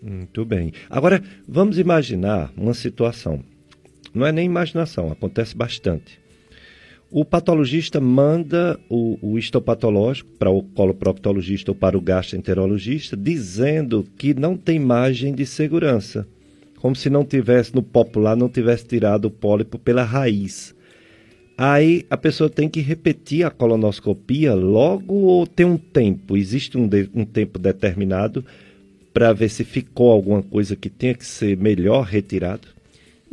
[0.00, 0.72] Muito bem.
[0.88, 3.42] Agora, vamos imaginar uma situação.
[4.14, 6.20] Não é nem imaginação, acontece bastante.
[7.10, 14.34] O patologista manda o, o histopatológico para o coloproctologista ou para o gastroenterologista, dizendo que
[14.34, 16.28] não tem margem de segurança.
[16.76, 20.74] Como se não tivesse, no popular, não tivesse tirado o pólipo pela raiz.
[21.58, 26.36] Aí a pessoa tem que repetir a colonoscopia logo ou tem um tempo?
[26.36, 28.44] Existe um, de, um tempo determinado
[29.12, 32.68] para ver se ficou alguma coisa que tenha que ser melhor retirado?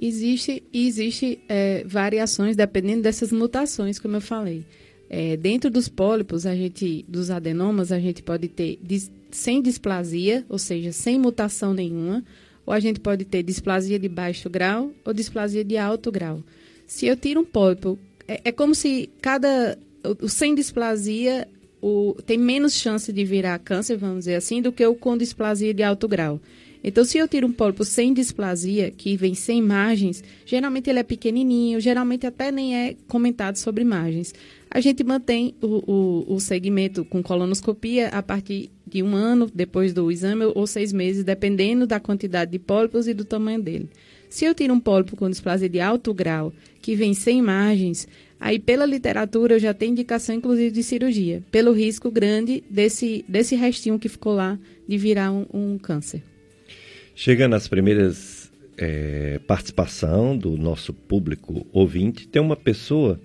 [0.02, 4.64] Existe, existe é, variações dependendo dessas mutações, como eu falei.
[5.10, 8.80] É, dentro dos pólipos, a gente, dos adenomas, a gente pode ter
[9.30, 12.24] sem displasia, ou seja, sem mutação nenhuma,
[12.66, 16.42] ou a gente pode ter displasia de baixo grau ou displasia de alto grau.
[16.88, 17.98] Se eu tiro um pólipo,
[18.28, 19.78] é, é como se cada.
[20.04, 21.48] O, o sem displasia
[21.84, 25.74] o, tem menos chance de virar câncer, vamos dizer assim, do que o com displasia
[25.74, 26.40] de alto grau.
[26.82, 31.04] Então, se eu tiro um pólipo sem displasia, que vem sem margens, geralmente ele é
[31.04, 34.34] pequenininho, geralmente até nem é comentado sobre margens.
[34.74, 39.94] A gente mantém o, o, o segmento com colonoscopia a partir de um ano depois
[39.94, 43.88] do exame ou seis meses, dependendo da quantidade de pólipos e do tamanho dele.
[44.32, 48.08] Se eu tiro um pólipo com displasia de alto grau, que vem sem margens,
[48.40, 53.56] Aí, pela literatura, eu já tenho indicação, inclusive, de cirurgia, pelo risco grande desse, desse
[53.56, 56.22] restinho que ficou lá de virar um, um câncer.
[57.16, 63.18] Chegando às primeiras é, participação do nosso público ouvinte, tem uma pessoa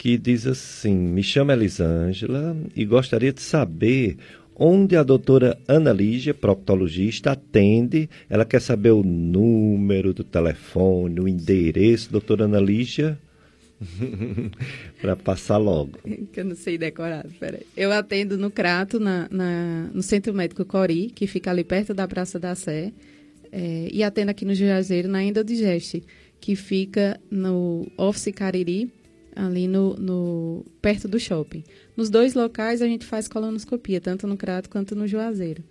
[0.00, 4.16] que diz assim: Me chamo Elisângela e gostaria de saber
[4.56, 8.08] onde a doutora Ana Lígia, proctologista, atende.
[8.26, 12.10] Ela quer saber o número do telefone, o endereço.
[12.10, 13.18] Doutora Ana Lígia,
[15.02, 15.98] para passar logo.
[16.32, 17.66] Que eu não sei decorar, peraí.
[17.76, 22.08] Eu atendo no Crato, na, na, no Centro Médico Cori, que fica ali perto da
[22.08, 22.90] Praça da Sé,
[23.52, 26.02] é, e atendo aqui no Juazeiro, na Endodigeste,
[26.40, 28.90] que fica no Office Cariri,
[29.40, 31.64] ali no, no, perto do shopping.
[31.96, 35.64] Nos dois locais a gente faz colonoscopia, tanto no Crato quanto no Juazeiro.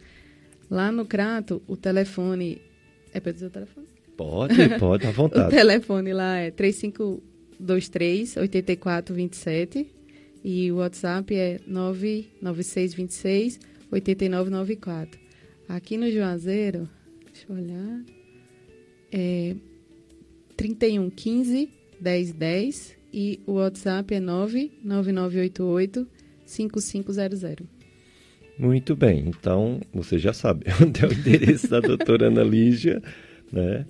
[0.70, 2.62] Lá no Crato, o telefone...
[3.14, 3.88] É para dizer o telefone?
[4.18, 5.48] Pode, pode, à vontade.
[5.48, 7.22] o telefone lá é 35
[7.60, 9.88] 23 84 27
[10.44, 13.60] e o WhatsApp é 996 26
[13.92, 15.20] 8994.
[15.68, 16.90] Aqui no Juazeiro,
[17.26, 18.04] deixa eu olhar,
[19.12, 19.56] é
[20.56, 26.08] 31 15 10 10 e o WhatsApp é 99988
[26.46, 27.68] 5500.
[28.58, 33.02] Muito bem, então você já sabe onde é o endereço da doutora Ana Lígia,
[33.52, 33.86] né?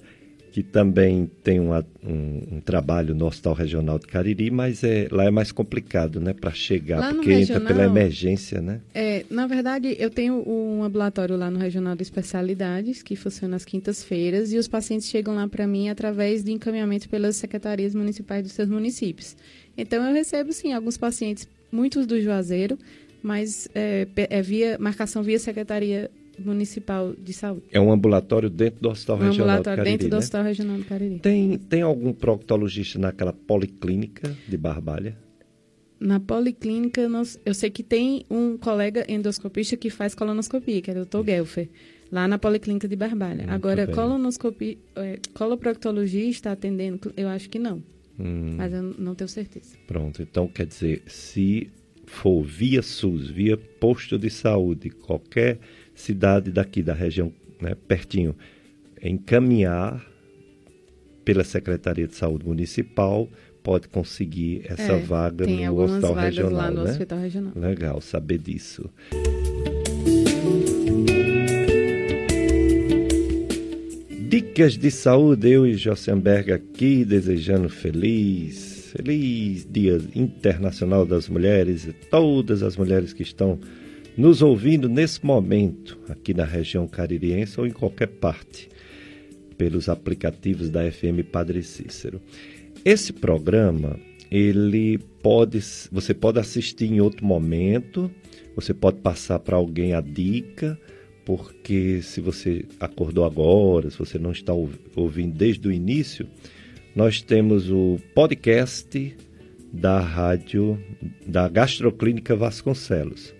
[0.52, 5.26] Que também tem uma, um, um, trabalho no Hospital Regional de Cariri, mas é, lá
[5.26, 8.82] é mais complicado, né, para chegar, lá porque regional, entra pela emergência, né?
[8.94, 13.66] É, na verdade, eu tenho um ambulatório lá no Regional de Especialidades, que funciona às
[13.66, 18.54] quintas-feiras, e os pacientes chegam lá para mim através de encaminhamento pelas secretarias municipais dos
[18.54, 19.36] seus municípios.
[19.78, 22.78] Então, eu recebo, sim, alguns pacientes, muitos do Juazeiro,
[23.22, 26.10] mas é, é via marcação via secretaria
[26.40, 27.64] Municipal de Saúde.
[27.72, 30.18] É um ambulatório dentro do Hospital um Regional do Cariri, dentro do né?
[30.18, 31.20] Hospital Regional do Cariri.
[31.20, 35.18] Tem, tem algum proctologista naquela policlínica de Barbalha?
[36.00, 37.02] Na policlínica,
[37.46, 41.26] eu sei que tem um colega endoscopista que faz colonoscopia, que é o Dr.
[41.26, 41.70] Gelfer,
[42.10, 43.44] lá na policlínica de Barbalha.
[43.44, 43.94] Muito Agora, bem.
[43.94, 47.84] colonoscopia, é, coloproctologista atendendo, eu acho que não.
[48.18, 48.56] Hum.
[48.58, 49.76] Mas eu não tenho certeza.
[49.88, 51.70] Pronto, então quer dizer, se
[52.06, 55.60] for via SUS, via posto de saúde, qualquer
[56.00, 57.32] cidade daqui da região,
[57.62, 58.36] né, pertinho,
[59.02, 60.06] encaminhar
[61.26, 63.28] pela Secretaria de Saúde Municipal,
[63.62, 66.72] pode conseguir essa é, vaga no hospital regional.
[66.72, 66.92] No né?
[66.92, 67.54] hospital regional.
[67.56, 68.90] Legal saber disso.
[74.30, 81.94] Dicas de saúde, eu e Jossenberg aqui desejando feliz, feliz Dia Internacional das Mulheres e
[81.94, 83.60] todas as mulheres que estão
[84.20, 88.68] nos ouvindo nesse momento, aqui na região caririense ou em qualquer parte,
[89.58, 92.20] pelos aplicativos da FM Padre Cícero.
[92.84, 93.98] Esse programa,
[94.30, 98.12] ele pode, você pode assistir em outro momento,
[98.58, 100.78] você pode passar para alguém a dica,
[101.24, 104.52] porque se você acordou agora, se você não está
[104.98, 106.28] ouvindo desde o início,
[106.94, 109.16] nós temos o podcast
[109.72, 110.78] da rádio
[111.26, 113.39] da Gastroclínica Vasconcelos.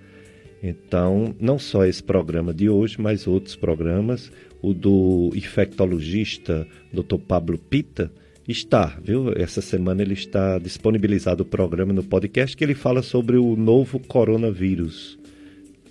[0.62, 7.18] Então, não só esse programa de hoje, mas outros programas, o do infectologista Dr.
[7.18, 8.12] Pablo Pita
[8.52, 9.32] Está, viu?
[9.36, 14.00] Essa semana ele está disponibilizado o programa no podcast que ele fala sobre o novo
[14.00, 15.20] coronavírus.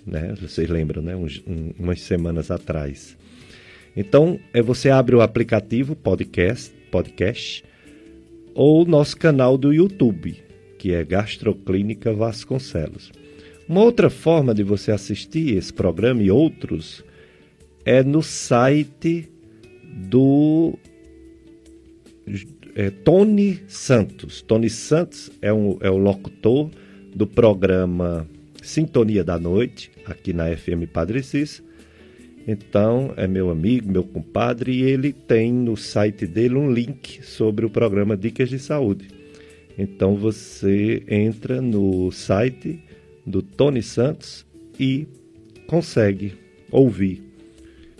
[0.05, 0.35] Né?
[0.41, 1.15] Vocês lembram, né?
[1.15, 3.17] Um, um, umas semanas atrás.
[3.95, 7.63] Então, é você abre o aplicativo podcast, podcast
[8.53, 10.35] ou nosso canal do YouTube,
[10.77, 13.09] que é Gastroclínica Vasconcelos.
[13.69, 17.05] Uma outra forma de você assistir esse programa e outros
[17.85, 19.29] é no site
[19.85, 20.73] do
[22.73, 24.41] é, Tony Santos.
[24.41, 26.71] Tony Santos é, um, é o locutor
[27.13, 28.27] do programa
[28.63, 31.61] Sintonia da Noite, aqui na FM Padre Cis.
[32.47, 37.67] Então, é meu amigo, meu compadre, e ele tem no site dele um link sobre
[37.67, 39.09] o programa Dicas de Saúde.
[39.77, 42.88] Então, você entra no site
[43.29, 44.45] do Tony Santos
[44.79, 45.07] e
[45.67, 46.33] consegue
[46.71, 47.21] ouvir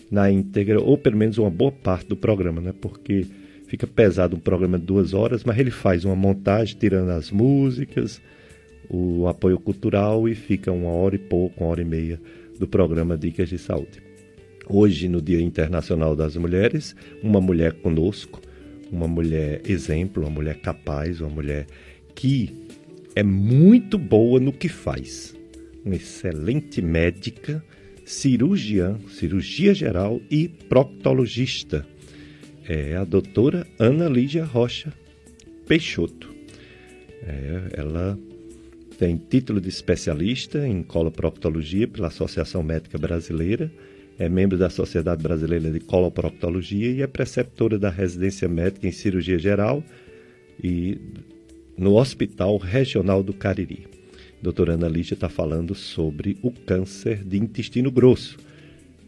[0.10, 2.74] na íntegra, ou pelo menos uma boa parte do programa, né?
[2.74, 3.28] Porque
[3.68, 8.20] fica pesado um programa de duas horas, mas ele faz uma montagem tirando as músicas,
[8.90, 12.20] o apoio cultural e fica uma hora e pouco, uma hora e meia
[12.60, 14.02] do programa Dicas de Saúde.
[14.68, 18.42] Hoje, no Dia Internacional das Mulheres, uma mulher conosco,
[18.92, 21.68] uma mulher exemplo, uma mulher capaz, uma mulher
[22.16, 22.59] que
[23.20, 25.36] é muito boa no que faz.
[25.84, 27.62] Uma excelente médica,
[28.06, 31.86] cirurgiã, cirurgia geral e proctologista
[32.66, 34.94] é a doutora Ana Lídia Rocha
[35.68, 36.34] Peixoto.
[37.24, 38.18] É, ela
[38.98, 43.70] tem título de especialista em coloproctologia pela Associação Médica Brasileira,
[44.18, 49.38] é membro da Sociedade Brasileira de Coloproctologia e é preceptora da residência médica em cirurgia
[49.38, 49.84] geral
[50.64, 50.98] e
[51.80, 53.88] no Hospital Regional do Cariri.
[54.42, 58.38] Doutora Ana Lídia está falando sobre o câncer de intestino grosso,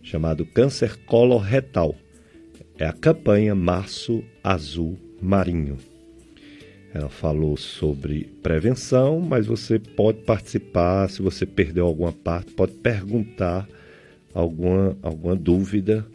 [0.02, 1.96] chamado câncer coloretal
[2.82, 5.78] é a campanha Março Azul Marinho.
[6.94, 13.68] Ela falou sobre prevenção, mas você pode participar, se você perdeu alguma parte, pode perguntar
[14.34, 16.08] alguma, alguma dúvida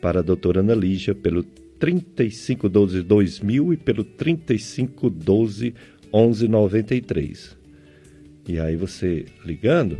[0.00, 1.44] para a doutora Ana Lígia pelo
[1.82, 5.74] 3512 2000 e pelo 3512
[6.14, 7.56] 1193.
[8.46, 9.98] E aí você ligando,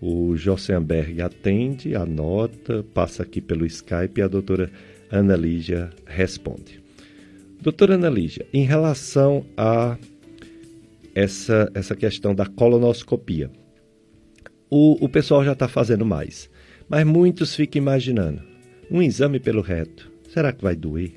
[0.00, 4.70] o Jossenberg atende, anota, passa aqui pelo Skype e a doutora
[5.10, 6.80] Ana Lígia responde.
[7.60, 9.98] Doutora Ana Lígia, em relação a
[11.12, 13.50] essa, essa questão da colonoscopia,
[14.70, 16.48] o, o pessoal já está fazendo mais,
[16.88, 18.40] mas muitos ficam imaginando,
[18.88, 21.12] um exame pelo reto, será que vai doer?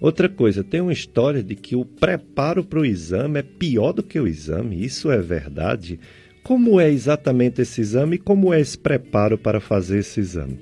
[0.00, 4.02] Outra coisa, tem uma história de que o preparo para o exame é pior do
[4.02, 6.00] que o exame, isso é verdade?
[6.42, 10.58] Como é exatamente esse exame e como é esse preparo para fazer esse exame?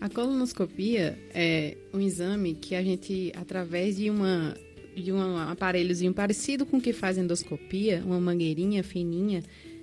[0.00, 4.56] A colonoscopia é um exame que a gente, através de uma
[4.96, 9.42] de um aparelhozinho parecido com o que faz endoscopia, uma mangueirinha fininha,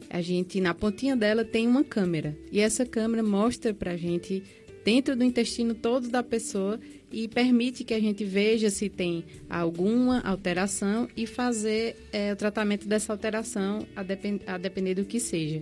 [0.10, 4.44] a gente na pontinha dela tem uma câmera e essa câmera mostra para a gente
[4.88, 6.80] dentro do intestino todo da pessoa
[7.12, 12.88] e permite que a gente veja se tem alguma alteração e fazer é, o tratamento
[12.88, 15.62] dessa alteração a, depend a depender do que seja.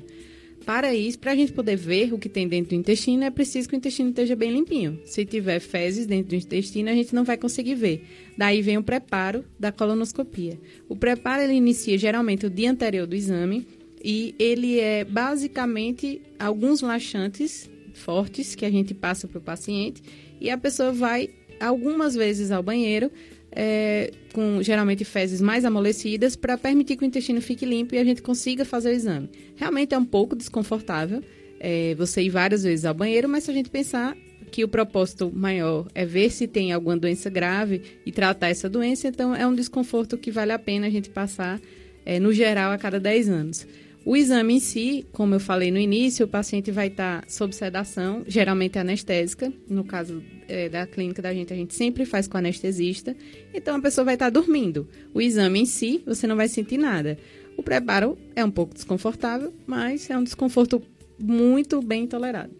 [0.63, 3.67] Para isso, para a gente poder ver o que tem dentro do intestino, é preciso
[3.67, 4.99] que o intestino esteja bem limpinho.
[5.05, 8.05] Se tiver fezes dentro do intestino, a gente não vai conseguir ver.
[8.37, 10.59] Daí vem o preparo da colonoscopia.
[10.87, 13.65] O preparo ele inicia geralmente o dia anterior do exame
[14.03, 20.03] e ele é basicamente alguns laxantes fortes que a gente passa para o paciente
[20.39, 21.29] e a pessoa vai
[21.59, 23.11] algumas vezes ao banheiro,
[23.51, 28.03] é, com geralmente fezes mais amolecidas, para permitir que o intestino fique limpo e a
[28.03, 29.29] gente consiga fazer o exame.
[29.55, 31.23] Realmente é um pouco desconfortável
[31.59, 34.15] é, você ir várias vezes ao banheiro, mas se a gente pensar
[34.51, 39.07] que o propósito maior é ver se tem alguma doença grave e tratar essa doença,
[39.07, 41.59] então é um desconforto que vale a pena a gente passar,
[42.05, 43.67] é, no geral, a cada 10 anos.
[44.05, 48.23] O exame em si, como eu falei no início, o paciente vai estar sob sedação,
[48.27, 49.51] geralmente anestésica.
[49.67, 53.15] No caso é, da clínica da gente, a gente sempre faz com anestesista.
[53.51, 54.87] Então a pessoa vai estar dormindo.
[55.11, 57.17] O exame em si, você não vai sentir nada.
[57.57, 60.83] O preparo é um pouco desconfortável, mas é um desconforto
[61.19, 62.53] muito bem tolerado.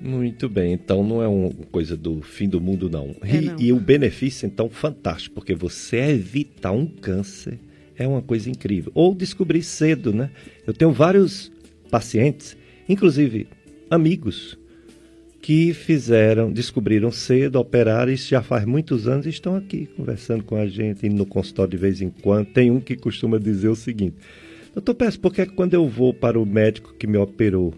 [0.00, 3.14] Muito bem, então não é uma coisa do fim do mundo, não.
[3.22, 3.60] É, e, não.
[3.60, 7.60] e o benefício, então, fantástico, porque você evita um câncer
[8.00, 8.90] é uma coisa incrível.
[8.94, 10.30] Ou descobrir cedo, né?
[10.66, 11.52] Eu tenho vários
[11.90, 12.56] pacientes,
[12.88, 13.46] inclusive
[13.90, 14.58] amigos,
[15.42, 20.56] que fizeram, descobriram cedo, operaram, isso já faz muitos anos e estão aqui conversando com
[20.56, 22.46] a gente, indo no consultório de vez em quando.
[22.46, 24.16] Tem um que costuma dizer o seguinte:
[24.72, 27.74] Doutor Peço, por que quando eu vou para o médico que me operou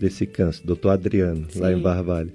[0.00, 1.60] desse câncer, doutor Adriano, Sim.
[1.60, 2.32] lá em Barbalho,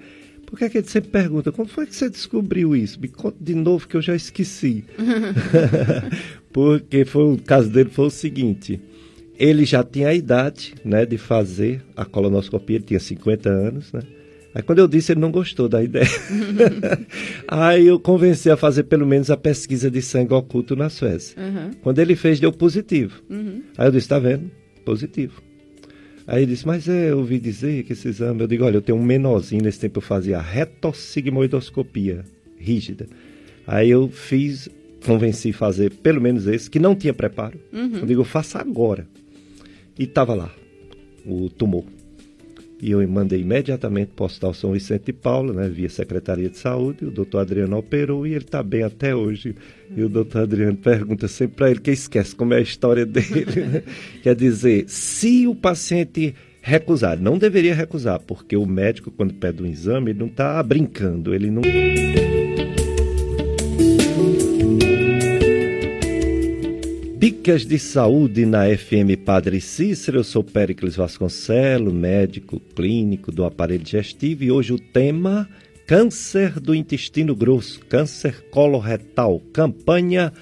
[0.52, 3.00] Por que, é que ele sempre pergunta, como foi que você descobriu isso?
[3.00, 4.84] Me conta de novo que eu já esqueci.
[6.52, 8.82] Porque foi, o caso dele foi o seguinte,
[9.40, 14.02] ele já tinha a idade né, de fazer a colonoscopia, ele tinha 50 anos, né?
[14.54, 16.06] Aí quando eu disse, ele não gostou da ideia.
[17.48, 21.42] Aí eu convenci a fazer pelo menos a pesquisa de sangue oculto na Suécia.
[21.42, 21.72] Uhum.
[21.82, 23.22] Quando ele fez, deu positivo.
[23.30, 23.64] Uhum.
[23.78, 24.52] Aí eu disse, tá vendo?
[24.84, 25.42] Positivo.
[26.28, 28.42] Aí ele disse, mas é, eu ouvi dizer que esse exame...
[28.42, 32.24] Eu digo, olha, eu tenho um menorzinho, nesse tempo eu fazia a retossigmoidoscopia
[32.58, 33.08] rígida.
[33.66, 34.70] Aí eu fiz,
[35.06, 37.60] convenci fazer pelo menos esse, que não tinha preparo.
[37.74, 37.98] Uhum.
[37.98, 39.08] Eu digo, faça agora.
[39.98, 40.54] E estava lá,
[41.26, 41.86] o tumor.
[42.82, 47.06] E eu mandei imediatamente para o São Vicente de Paulo, né, via Secretaria de Saúde.
[47.06, 49.56] O doutor Adriano operou e ele está bem até hoje.
[49.96, 53.46] E o doutor Adriano pergunta sempre para ele, que esquece como é a história dele.
[53.46, 53.84] Né?
[54.24, 59.66] Quer dizer, se o paciente recusar, não deveria recusar, porque o médico, quando pede um
[59.68, 61.62] exame, ele não está brincando, ele não.
[67.22, 70.18] Dicas de saúde na FM Padre Cícero.
[70.18, 75.48] Eu sou Péricles Vasconcelos, médico clínico do aparelho digestivo, e hoje o tema
[75.86, 80.34] câncer do intestino grosso, câncer coloretal, campanha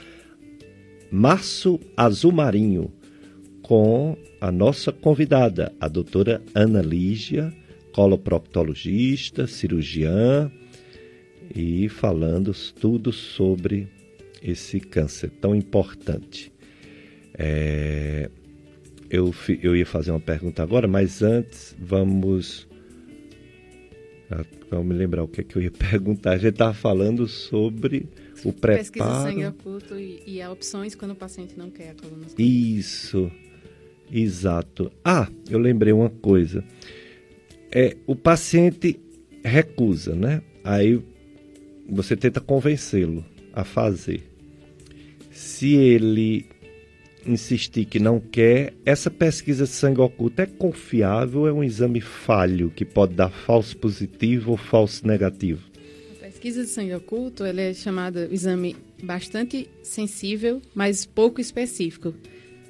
[1.12, 2.90] Março Azul Marinho,
[3.62, 7.54] com a nossa convidada, a doutora Ana Lígia,
[7.92, 10.50] coloproctologista, cirurgiã,
[11.54, 13.90] e falando tudo sobre
[14.42, 16.54] esse câncer tão importante.
[17.42, 18.30] É,
[19.10, 19.34] eu,
[19.64, 22.68] eu ia fazer uma pergunta agora, mas antes vamos.
[24.30, 26.32] Ah, vamos me lembrar o que, é que eu ia perguntar.
[26.32, 28.10] A gente estava falando sobre
[28.44, 28.78] o preparo.
[28.80, 32.46] Pesquisa sangue oculto e, e opções quando o paciente não quer a colonoscopia.
[32.46, 33.32] Isso,
[34.12, 34.92] exato.
[35.04, 36.62] Ah, eu lembrei uma coisa.
[37.72, 39.00] É, o paciente
[39.46, 40.42] recusa, né?
[40.62, 41.02] Aí
[41.88, 43.24] você tenta convencê-lo
[43.54, 44.24] a fazer.
[45.32, 46.46] Se ele
[47.32, 52.70] insistir que não quer, essa pesquisa de sangue oculto é confiável é um exame falho
[52.70, 55.62] que pode dar falso positivo ou falso negativo?
[56.22, 62.14] A pesquisa de sangue oculto ela é chamada exame bastante sensível, mas pouco específico.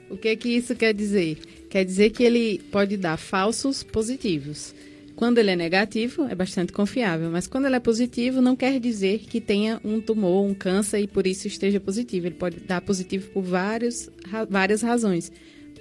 [0.09, 1.37] O que, que isso quer dizer?
[1.69, 4.73] Quer dizer que ele pode dar falsos positivos.
[5.19, 9.19] Quando ele é negativo, é bastante confiável, mas quando ele é positivo, não quer dizer
[9.19, 12.27] que tenha um tumor, um câncer e por isso esteja positivo.
[12.27, 14.09] Ele pode dar positivo por vários,
[14.49, 15.29] várias razões.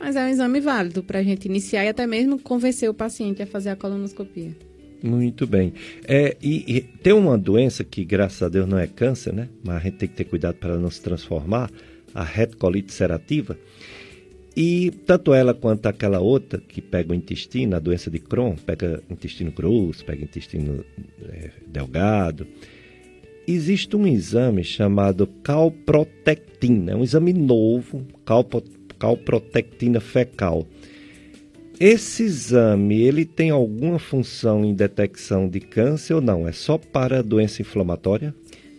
[0.00, 3.40] Mas é um exame válido para a gente iniciar e até mesmo convencer o paciente
[3.40, 4.56] a fazer a colonoscopia.
[5.04, 5.72] Muito bem.
[6.02, 9.48] É, e, e, tem uma doença que, graças a Deus, não é câncer, né?
[9.62, 11.70] Mas a gente tem que ter cuidado para não se transformar,
[12.12, 13.56] a retocolite ulcerativa.
[14.60, 19.00] E tanto ela quanto aquela outra que pega o intestino, a doença de Crohn, pega
[19.08, 20.84] intestino grosso, pega intestino
[21.28, 22.44] é, delgado.
[23.46, 28.60] Existe um exame chamado calprotectina, é um exame novo, calpo,
[28.98, 30.66] calprotectina fecal.
[31.78, 36.48] Esse exame, ele tem alguma função em detecção de câncer ou não?
[36.48, 38.34] É só para doença inflamatória?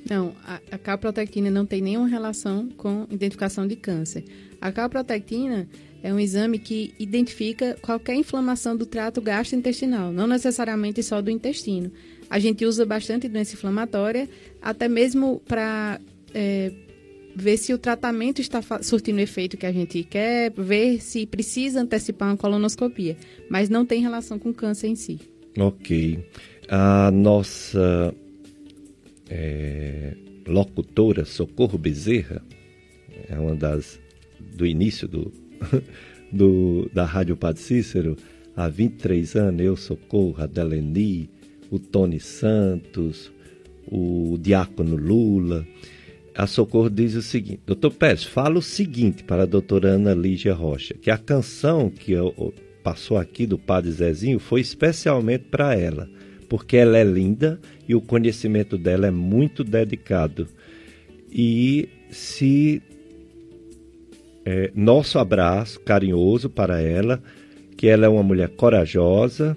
[0.08, 4.24] Não, a, a calprotectina não tem nenhuma relação com identificação de câncer.
[4.62, 5.68] A calprotectina
[6.02, 11.92] é um exame que identifica qualquer inflamação do trato gastrointestinal, não necessariamente só do intestino.
[12.30, 14.30] A gente usa bastante doença inflamatória,
[14.62, 16.00] até mesmo para
[16.34, 16.72] é,
[17.36, 21.82] ver se o tratamento está surtindo o efeito que a gente quer, ver se precisa
[21.82, 23.18] antecipar uma colonoscopia,
[23.50, 25.20] mas não tem relação com câncer em si.
[25.58, 26.24] Ok.
[26.70, 28.14] A nossa
[29.30, 30.16] é,
[30.48, 32.42] locutora Socorro Bezerra
[33.28, 34.00] é uma das
[34.56, 35.32] do início do,
[36.32, 38.16] do, da Rádio Padre Cícero,
[38.56, 41.30] há 23 anos, eu, Socorro, a Deleni,
[41.70, 43.32] o Tony Santos,
[43.88, 45.66] o Diácono Lula.
[46.36, 50.54] A Socorro diz o seguinte: Doutor Pérez, fala o seguinte para a doutora Ana Lígia
[50.54, 52.54] Rocha, que a canção que eu,
[52.84, 56.10] passou aqui do Padre Zezinho foi especialmente para ela,
[56.50, 60.48] porque ela é linda e o conhecimento dela é muito dedicado.
[61.32, 62.82] E se
[64.44, 67.22] é, nosso abraço carinhoso para ela,
[67.78, 69.56] que ela é uma mulher corajosa,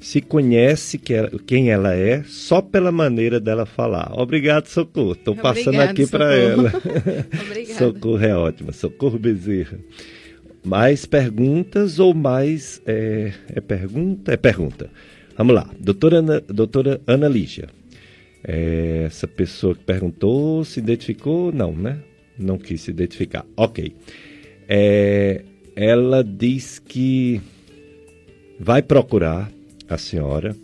[0.00, 4.12] se conhece que ela, quem ela é só pela maneira dela falar.
[4.18, 5.12] Obrigado, Socorro.
[5.12, 6.72] Estou passando aqui para ela.
[7.78, 8.72] Socorro é ótima.
[8.72, 9.78] Socorro Bezerra.
[10.64, 12.82] Mais perguntas ou mais.
[12.86, 14.32] É, é pergunta?
[14.32, 14.90] É pergunta.
[15.40, 15.70] Vamos lá.
[15.80, 17.70] Doutora Ana, doutora Ana Lígia.
[18.44, 21.50] É, essa pessoa que perguntou se identificou?
[21.50, 21.98] Não, né?
[22.38, 23.46] não quis se identificar.
[23.56, 23.90] Ok.
[24.68, 25.42] É,
[25.74, 27.40] ela diz que
[28.58, 29.50] vai procurar
[29.88, 30.54] a senhora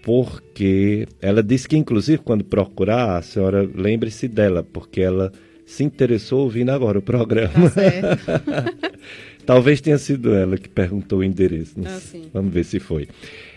[0.00, 5.32] porque ela disse que, inclusive, quando procurar, a senhora lembre-se dela, porque ela
[5.66, 7.68] se interessou ouvindo agora o programa.
[7.68, 8.72] Tá
[9.44, 11.74] Talvez tenha sido ela que perguntou o endereço.
[11.84, 11.98] Ah,
[12.32, 13.08] Vamos ver se foi.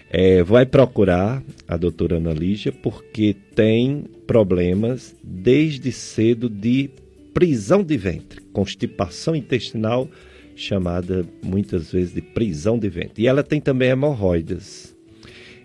[0.10, 6.90] É, vai procurar a doutora Ana Lígia porque tem problemas desde cedo de
[7.34, 10.10] prisão de ventre, constipação intestinal,
[10.56, 13.24] chamada muitas vezes de prisão de ventre.
[13.24, 14.96] E ela tem também hemorroidas.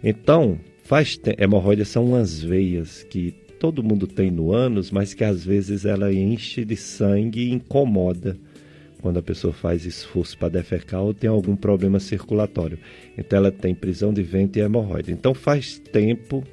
[0.02, 5.44] Então, faz hemorroidas são umas veias que todo mundo tem no ânus, mas que às
[5.44, 8.36] vezes ela enche de sangue e incomoda
[9.02, 12.78] quando a pessoa faz esforço para defecar ou tem algum problema circulatório.
[13.18, 15.10] Então ela tem prisão de ventre e hemorroida.
[15.10, 16.44] Então faz tempo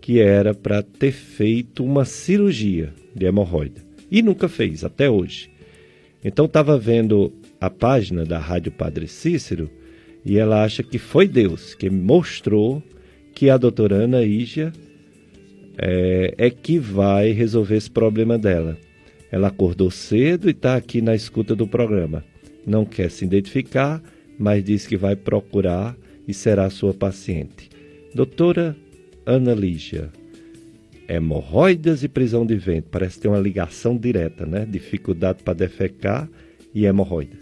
[0.00, 5.50] que era para ter feito uma cirurgia de hemorroida e nunca fez até hoje.
[6.24, 9.70] Então estava vendo a página da Rádio Padre Cícero
[10.24, 12.82] e ela acha que foi Deus que mostrou
[13.34, 14.72] que a doutora Ana Ígia
[15.76, 18.76] é, é que vai resolver esse problema dela.
[19.30, 22.24] Ela acordou cedo e está aqui na escuta do programa.
[22.66, 24.02] Não quer se identificar,
[24.38, 27.68] mas diz que vai procurar e será sua paciente.
[28.14, 28.76] Doutora
[29.26, 30.10] Ana Lígia,
[31.08, 32.90] hemorroidas e prisão de ventre.
[32.90, 34.66] Parece ter uma ligação direta, né?
[34.66, 36.28] Dificuldade para defecar
[36.74, 37.36] e hemorroida.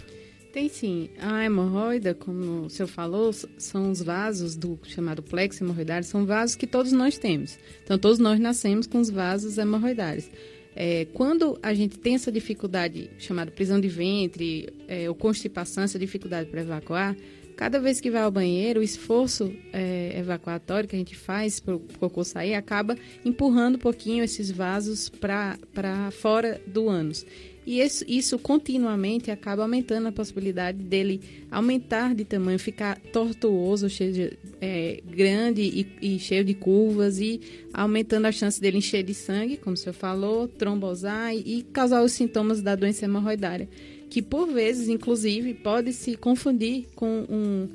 [0.53, 1.11] Tem sim.
[1.21, 6.57] A hemorroida, como o senhor falou, são os vasos do chamado plexo hemorroidário, são vasos
[6.57, 7.59] que todos nós temos.
[7.85, 10.31] Então, todos nós nascemos com os vasos hemorroidários.
[10.79, 15.99] É, quando a gente tem essa dificuldade chamada prisão de ventre é, ou constipação, essa
[15.99, 17.17] dificuldade para evacuar,
[17.57, 21.77] cada vez que vai ao banheiro, o esforço é, evacuatório que a gente faz para
[21.77, 27.25] o cocô sair acaba empurrando um pouquinho esses vasos para fora do ânus.
[27.67, 34.13] E isso, isso, continuamente acaba aumentando a possibilidade dele aumentar de tamanho, ficar tortuoso, cheio
[34.13, 37.41] de, é, grande e, e, cheio de curvas e
[37.75, 42.05] aumentando a chance dele encher de sangue, como o senhor falou, trombosar e, e causar
[42.05, 43.69] os sintomas da doença hemorroidária,
[44.09, 47.69] que por vezes, inclusive, pode se confundir com um,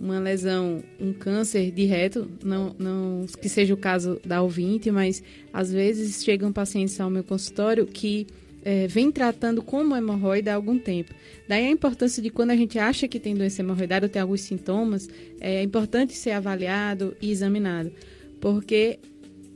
[0.00, 5.22] uma lesão, um câncer de reto, não, não que seja o caso da ouvinte, mas
[5.52, 8.26] às vezes chegam pacientes ao meu consultório que
[8.68, 11.14] é, vem tratando como hemorroida há algum tempo.
[11.48, 14.42] Daí a importância de quando a gente acha que tem doença hemorroidária ou tem alguns
[14.42, 15.08] sintomas,
[15.40, 17.90] é importante ser avaliado e examinado.
[18.38, 18.98] Porque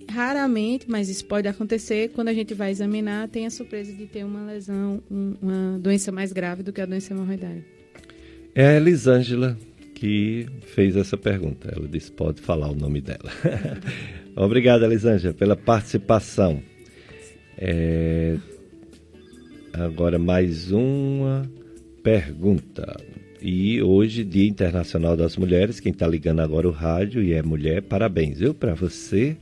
[0.09, 4.25] raramente, mas isso pode acontecer, quando a gente vai examinar, tem a surpresa de ter
[4.25, 7.63] uma lesão, um, uma doença mais grave do que a doença hemorroidária.
[8.55, 9.59] É a Elisângela
[9.95, 11.71] que fez essa pergunta.
[11.71, 13.31] Ela disse, pode falar o nome dela.
[14.35, 16.63] Obrigado, Elisângela, pela participação.
[17.59, 18.39] É,
[19.73, 21.51] Agora mais uma
[22.03, 22.95] pergunta.
[23.41, 27.81] E hoje, Dia Internacional das Mulheres, quem está ligando agora o rádio e é mulher,
[27.81, 29.35] parabéns, viu, para você.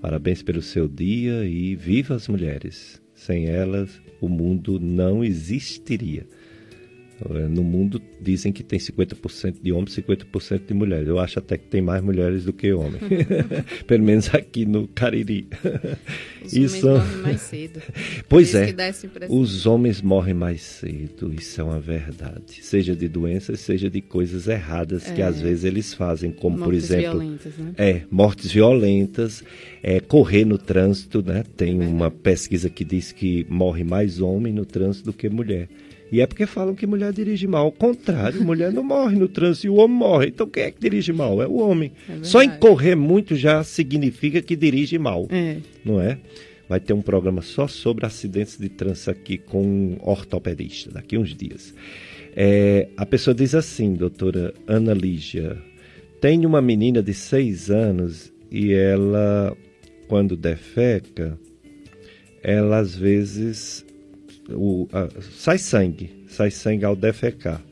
[0.00, 3.00] Parabéns pelo seu dia e viva as mulheres.
[3.14, 6.26] Sem elas, o mundo não existiria.
[7.30, 11.08] É, no mundo dizem que tem 50% de homens e 50% de mulheres.
[11.08, 13.02] Eu acho até que tem mais mulheres do que homens.
[13.86, 15.48] Pelo menos aqui no Cariri.
[16.44, 16.86] Os Isso...
[16.88, 17.82] homens morrem mais cedo.
[18.28, 18.74] Pois é.
[19.28, 21.32] Os homens morrem mais cedo.
[21.34, 22.62] Isso é uma verdade.
[22.62, 25.14] Seja de doenças, seja de coisas erradas é.
[25.14, 27.72] que às vezes eles fazem, como mortes por exemplo, violentas, né?
[27.76, 29.44] é, mortes violentas,
[29.82, 31.42] é, correr no trânsito, né?
[31.56, 35.68] Tem é uma pesquisa que diz que morre mais homem no trânsito do que mulher.
[36.10, 37.66] E é porque falam que mulher dirige mal.
[37.66, 40.26] Ao contrário, mulher não morre no trânsito e o homem morre.
[40.28, 41.42] Então quem é que dirige mal?
[41.42, 41.92] É o homem.
[42.08, 45.26] É Só em correr muito já significa que dirige mal.
[45.30, 45.58] É.
[45.84, 46.18] Não é?
[46.68, 51.34] Vai ter um programa só sobre acidentes de trânsito aqui com um ortopedista, daqui uns
[51.34, 51.74] dias.
[52.36, 55.56] É, a pessoa diz assim, doutora Ana Lígia,
[56.20, 59.56] tem uma menina de seis anos e ela,
[60.08, 61.38] quando defeca,
[62.42, 63.84] ela às vezes
[64.50, 67.62] o, a, sai sangue, sai sangue ao defecar.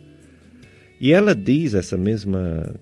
[1.00, 2.74] E ela diz, essa mesma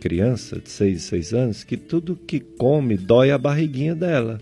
[0.00, 4.38] criança de 6, 6 anos, que tudo que come dói a barriguinha dela.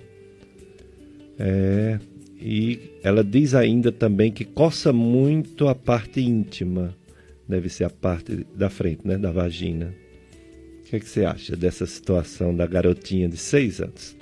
[1.38, 2.00] É,
[2.40, 6.96] e ela diz ainda também que coça muito a parte íntima,
[7.48, 9.94] deve ser a parte da frente, né, da vagina.
[10.80, 14.16] O que, é que você acha dessa situação da garotinha de 6 anos?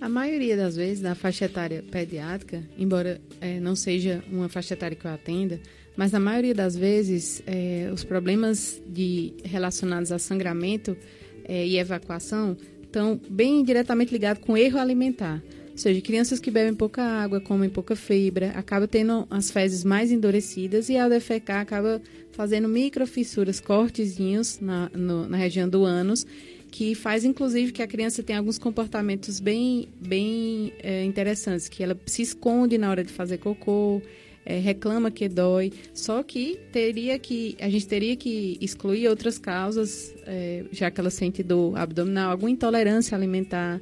[0.00, 4.96] A maioria das vezes, na faixa etária pediátrica, embora é, não seja uma faixa etária
[4.96, 5.60] que eu atenda,
[5.94, 10.96] mas na maioria das vezes, é, os problemas de, relacionados a sangramento
[11.44, 15.42] é, e evacuação estão bem diretamente ligados com erro alimentar.
[15.76, 20.88] seja, crianças que bebem pouca água, comem pouca fibra, acaba tendo as fezes mais endurecidas
[20.88, 22.00] e ao defecar acaba
[22.32, 26.24] fazendo microfissuras, cortezinhos na, no, na região do ânus,
[26.70, 31.98] que faz inclusive que a criança tenha alguns comportamentos bem, bem é, interessantes, que ela
[32.06, 34.00] se esconde na hora de fazer cocô,
[34.44, 40.14] é, reclama que dói, só que teria que a gente teria que excluir outras causas,
[40.26, 43.80] é, já que ela sente dor abdominal, alguma intolerância alimentar,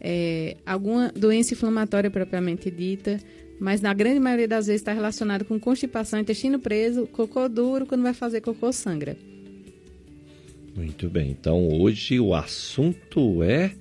[0.00, 3.20] é, alguma doença inflamatória propriamente dita,
[3.60, 8.02] mas na grande maioria das vezes está relacionado com constipação, intestino preso, cocô duro, quando
[8.02, 9.16] vai fazer cocô sangra.
[10.74, 13.72] Muito bem, então hoje o assunto é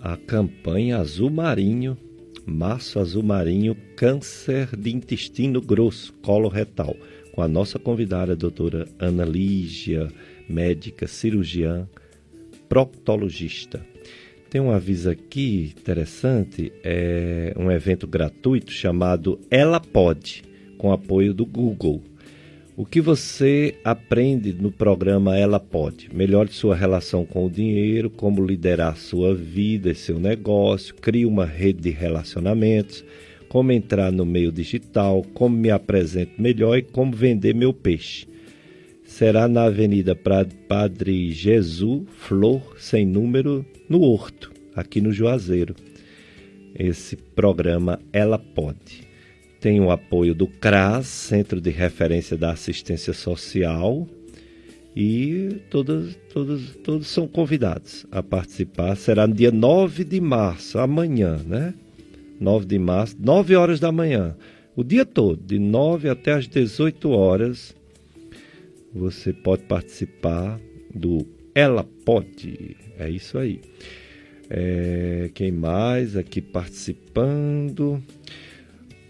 [0.00, 1.96] a campanha Azul Marinho
[2.44, 6.96] Março Azul Marinho, Câncer de Intestino Grosso, Colo Retal,
[7.32, 10.08] com a nossa convidada, a doutora Ana Lígia,
[10.48, 11.88] médica, cirurgiã,
[12.68, 13.84] proctologista.
[14.50, 20.42] Tem um aviso aqui interessante, é um evento gratuito chamado Ela Pode,
[20.76, 22.02] com apoio do Google.
[22.74, 26.08] O que você aprende no programa Ela Pode?
[26.10, 31.44] Melhore sua relação com o dinheiro, como liderar sua vida e seu negócio, crie uma
[31.44, 33.04] rede de relacionamentos,
[33.46, 38.26] como entrar no meio digital, como me apresento melhor e como vender meu peixe.
[39.04, 45.76] Será na Avenida Padre Jesus, Flor, sem número, no Horto, aqui no Juazeiro.
[46.74, 49.11] Esse programa Ela Pode
[49.62, 54.08] tem o apoio do CRAS, Centro de Referência da Assistência Social,
[54.94, 58.96] e todos, todos, todos são convidados a participar.
[58.96, 61.74] Será no dia 9 de março, amanhã, né?
[62.40, 64.36] 9 de março, 9 horas da manhã.
[64.74, 67.72] O dia todo, de 9 até as 18 horas,
[68.92, 70.60] você pode participar
[70.92, 72.76] do Ela Pode.
[72.98, 73.60] É isso aí.
[74.50, 78.02] É, quem mais aqui participando?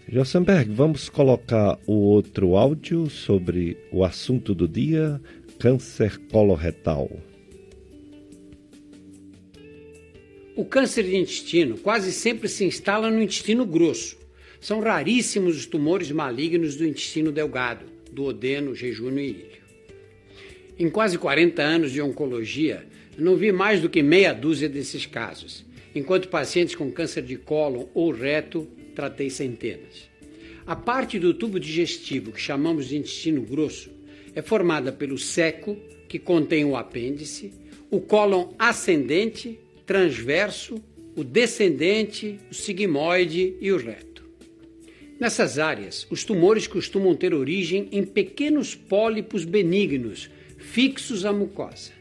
[0.07, 5.19] Jossenberg, vamos colocar o outro áudio sobre o assunto do dia,
[5.57, 7.09] câncer coloretal.
[10.55, 14.17] O câncer de intestino quase sempre se instala no intestino grosso.
[14.59, 19.63] São raríssimos os tumores malignos do intestino delgado, do odeno, jejum e ilho.
[20.77, 22.85] Em quase 40 anos de oncologia,
[23.17, 27.85] não vi mais do que meia dúzia desses casos, enquanto pacientes com câncer de cólon
[27.93, 30.09] ou reto tratei centenas.
[30.65, 33.91] A parte do tubo digestivo que chamamos de intestino grosso
[34.33, 35.77] é formada pelo seco,
[36.07, 37.53] que contém o apêndice,
[37.91, 40.81] o cólon ascendente, transverso,
[41.15, 44.23] o descendente, o sigmoide e o reto.
[45.19, 51.91] Nessas áreas, os tumores costumam ter origem em pequenos pólipos benignos, fixos à mucosa.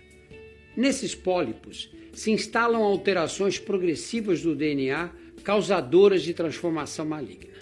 [0.77, 5.11] Nesses pólipos se instalam alterações progressivas do DNA
[5.43, 7.53] causadoras de transformação maligna.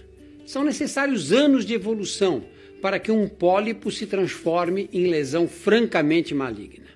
[0.47, 2.45] São necessários anos de evolução
[2.81, 6.87] para que um pólipo se transforme em lesão francamente maligna.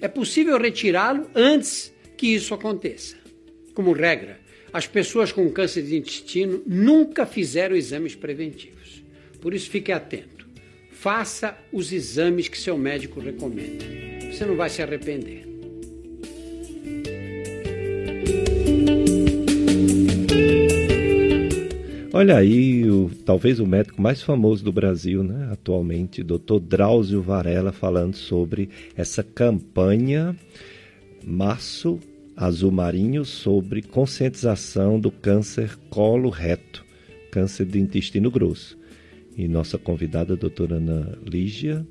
[0.00, 3.16] É possível retirá-lo antes que isso aconteça.
[3.74, 4.40] Como regra,
[4.72, 9.02] as pessoas com câncer de intestino nunca fizeram exames preventivos.
[9.40, 10.46] Por isso, fique atento.
[10.90, 13.84] Faça os exames que seu médico recomenda.
[14.30, 15.51] Você não vai se arrepender.
[22.14, 26.58] Olha aí, o, talvez o médico mais famoso do Brasil, né, atualmente, Dr.
[26.60, 30.36] Drauzio Varela, falando sobre essa campanha
[31.24, 31.98] Março
[32.36, 36.84] Azul Marinho sobre conscientização do câncer colo reto,
[37.30, 38.76] câncer de intestino grosso.
[39.34, 41.86] E nossa convidada, a doutora Ana Lígia,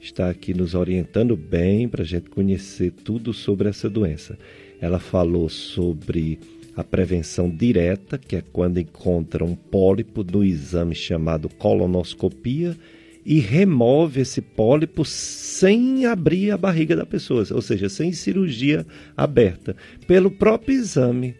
[0.00, 4.36] está aqui nos orientando bem para a gente conhecer tudo sobre essa doença.
[4.80, 6.40] Ela falou sobre
[6.76, 12.76] a prevenção direta, que é quando encontra um pólipo no exame chamado colonoscopia
[13.24, 19.76] e remove esse pólipo sem abrir a barriga da pessoa, ou seja, sem cirurgia aberta,
[20.06, 21.34] pelo próprio exame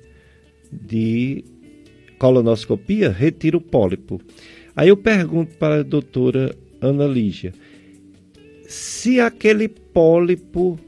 [0.70, 1.45] de
[2.18, 4.20] colonoscopia, retira o pólipo.
[4.76, 7.53] Aí eu pergunto para a doutora Ana Lígia,
[8.68, 10.78] se aquele pólipo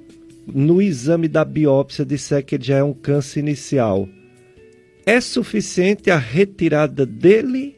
[0.47, 4.09] no exame da biópsia disser que já é um câncer inicial,
[5.05, 7.77] é suficiente a retirada dele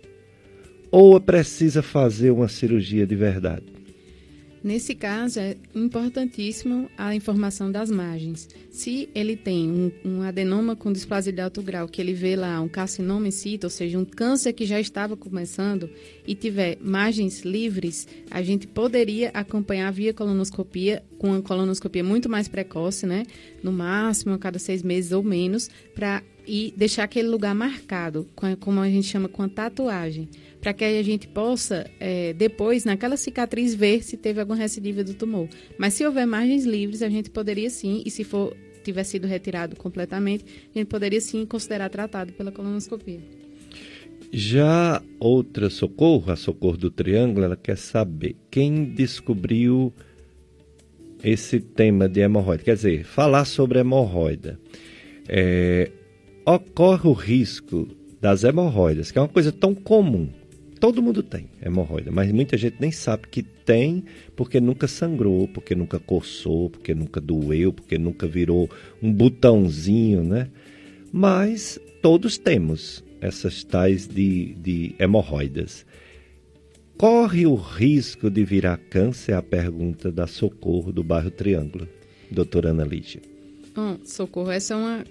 [0.90, 3.74] ou precisa fazer uma cirurgia de verdade?
[4.64, 8.48] Nesse caso, é importantíssimo a informação das margens.
[8.70, 12.58] Se ele tem um, um, adenoma com displasia de alto grau, que ele vê lá
[12.62, 15.90] um carcinoma em cito, ou seja, um câncer que já estava começando,
[16.26, 22.48] e tiver margens livres, a gente poderia acompanhar via colonoscopia, com uma colonoscopia muito mais
[22.48, 23.24] precoce, né?
[23.62, 28.28] No máximo, a cada seis meses ou menos, para e deixar aquele lugar marcado,
[28.61, 30.28] como a gente chama com a tatuagem,
[30.61, 35.14] para que a gente possa é, depois, naquela cicatriz, ver se teve alguma recidiva do
[35.14, 35.49] tumor.
[35.78, 39.76] Mas se houver margens livres, a gente poderia sim, e se for tiver sido retirado
[39.76, 43.20] completamente, a gente poderia sim considerar tratado pela colonoscopia.
[44.30, 49.92] Já outra socorro, a socorro do triângulo, ela quer saber quem descobriu
[51.22, 52.62] esse tema de hemorroida.
[52.62, 54.59] Quer dizer, falar sobre hemorroida.
[55.28, 55.90] É,
[56.45, 57.88] ocorre o risco
[58.20, 60.28] das hemorroidas, que é uma coisa tão comum.
[60.80, 64.05] Todo mundo tem hemorroida, mas muita gente nem sabe que tem
[64.36, 68.68] porque nunca sangrou, porque nunca coçou, porque nunca doeu, porque nunca virou
[69.03, 70.51] um botãozinho, né?
[71.12, 75.86] Mas todos temos essas tais de, de hemorroidas.
[76.99, 79.32] Corre o risco de virar câncer?
[79.32, 81.88] É a pergunta da Socorro do bairro Triângulo,
[82.30, 83.22] doutora Ana Lígia.
[83.74, 85.05] Bom, Socorro, essa é uma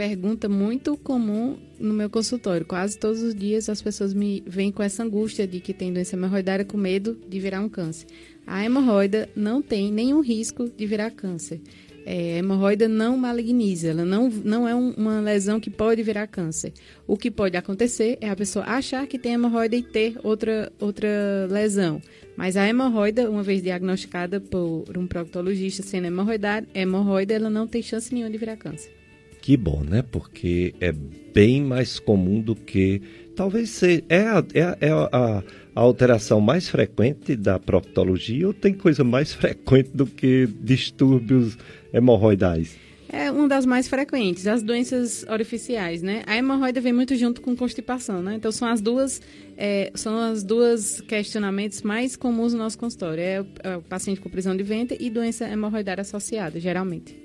[0.00, 2.64] pergunta muito comum no meu consultório.
[2.64, 6.16] Quase todos os dias as pessoas me vêm com essa angústia de que tem doença
[6.16, 8.06] hemorroidária com medo de virar um câncer.
[8.46, 11.60] A hemorroida não tem nenhum risco de virar câncer.
[12.06, 16.26] É, a hemorroida não maligniza, ela não, não é um, uma lesão que pode virar
[16.28, 16.72] câncer.
[17.06, 21.46] O que pode acontecer é a pessoa achar que tem hemorroida e ter outra, outra
[21.50, 22.00] lesão.
[22.38, 27.82] Mas a hemorroida, uma vez diagnosticada por um proctologista sendo hemorroida, hemorroida ela não tem
[27.82, 28.98] chance nenhuma de virar câncer.
[29.40, 30.02] Que bom, né?
[30.02, 33.00] Porque é bem mais comum do que.
[33.34, 34.04] Talvez seja.
[34.08, 35.42] É a, é a, é a,
[35.74, 41.56] a alteração mais frequente da proctologia ou tem coisa mais frequente do que distúrbios
[41.92, 42.76] hemorroidais?
[43.12, 46.22] É uma das mais frequentes, as doenças orificiais, né?
[46.28, 48.36] A hemorroida vem muito junto com constipação, né?
[48.36, 49.20] Então são as duas,
[49.56, 53.20] é, são as duas questionamentos mais comuns no nosso consultório.
[53.20, 57.16] É o, é o paciente com prisão de ventre e doença hemorroidária associada, geralmente.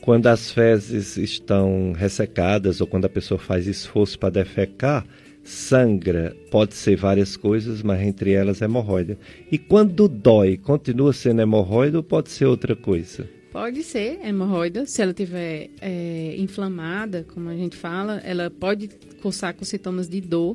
[0.00, 5.04] Quando as fezes estão ressecadas ou quando a pessoa faz esforço para defecar,
[5.48, 6.36] sangra.
[6.50, 9.18] Pode ser várias coisas, mas entre elas hemorroida.
[9.50, 13.28] E quando dói, continua sendo hemorroida ou pode ser outra coisa?
[13.50, 18.88] Pode ser hemorroida, se ela tiver é, inflamada, como a gente fala, ela pode
[19.22, 20.54] coçar com sintomas de dor,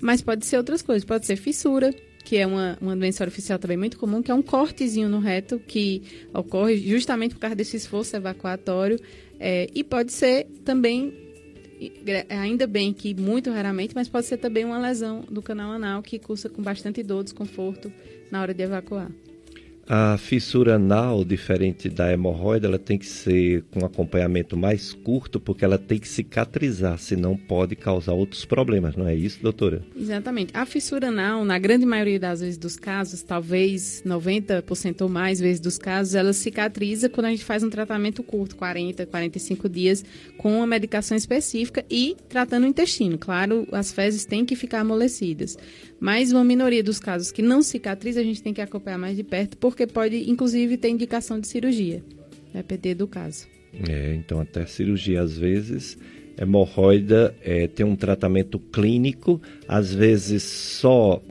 [0.00, 1.04] mas pode ser outras coisas.
[1.04, 1.92] Pode ser fissura,
[2.24, 5.58] que é uma, uma doença artificial também muito comum, que é um cortezinho no reto
[5.58, 6.02] que
[6.32, 8.98] ocorre justamente por causa desse esforço evacuatório.
[9.38, 11.12] É, e pode ser também,
[12.30, 16.18] ainda bem que muito raramente, mas pode ser também uma lesão do canal anal que
[16.18, 17.92] cursa com bastante dor, desconforto
[18.30, 19.10] na hora de evacuar.
[19.86, 25.64] A fissura anal, diferente da hemorroida, ela tem que ser com acompanhamento mais curto, porque
[25.64, 29.82] ela tem que cicatrizar, senão pode causar outros problemas, não é isso, doutora?
[29.94, 30.52] Exatamente.
[30.54, 35.60] A fissura anal, na grande maioria das vezes dos casos, talvez 90% ou mais vezes
[35.60, 40.04] dos casos, ela cicatriza quando a gente faz um tratamento curto, 40, 45 dias,
[40.38, 43.18] com uma medicação específica e tratando o intestino.
[43.18, 45.58] Claro, as fezes têm que ficar amolecidas.
[46.04, 49.24] Mas uma minoria dos casos que não cicatriza, a gente tem que acompanhar mais de
[49.24, 52.04] perto, porque pode, inclusive, ter indicação de cirurgia,
[52.52, 53.46] depender do caso.
[53.88, 55.96] É, então até cirurgia às vezes.
[56.36, 61.22] Hemorroida é, tem um tratamento clínico, às vezes só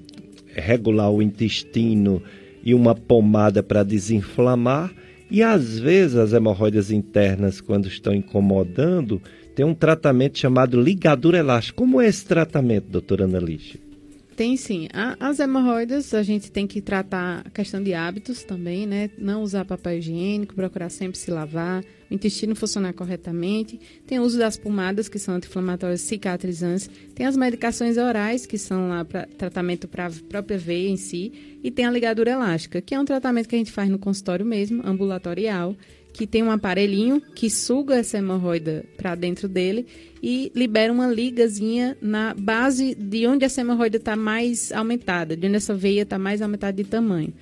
[0.48, 2.20] regular o intestino
[2.64, 4.92] e uma pomada para desinflamar,
[5.30, 9.22] e às vezes as hemorroidas internas, quando estão incomodando,
[9.54, 11.78] tem um tratamento chamado ligadura elástica.
[11.78, 13.93] Como é esse tratamento, doutora Annalise?
[14.36, 14.88] Tem sim.
[15.20, 19.10] As hemorroidas, a gente tem que tratar a questão de hábitos também, né?
[19.18, 23.80] Não usar papel higiênico, procurar sempre se lavar, o intestino funcionar corretamente.
[24.08, 26.90] Tem o uso das pomadas, que são anti-inflamatórias cicatrizantes.
[27.14, 31.60] Tem as medicações orais, que são lá para tratamento para a própria veia em si.
[31.64, 34.46] E tem a ligadura elástica, que é um tratamento que a gente faz no consultório
[34.46, 35.76] mesmo, ambulatorial,
[36.14, 39.88] que tem um aparelhinho que suga essa hemorroida para dentro dele
[40.22, 45.57] e libera uma ligazinha na base de onde essa hemorroida está mais aumentada, de onde
[45.57, 47.34] essa veia está mais aumentada de tamanho.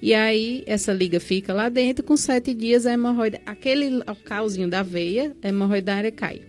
[0.00, 4.82] E aí essa liga fica lá dentro, com sete dias a hemorroida, aquele localzinho da
[4.82, 6.40] veia, a hemorroidária cai.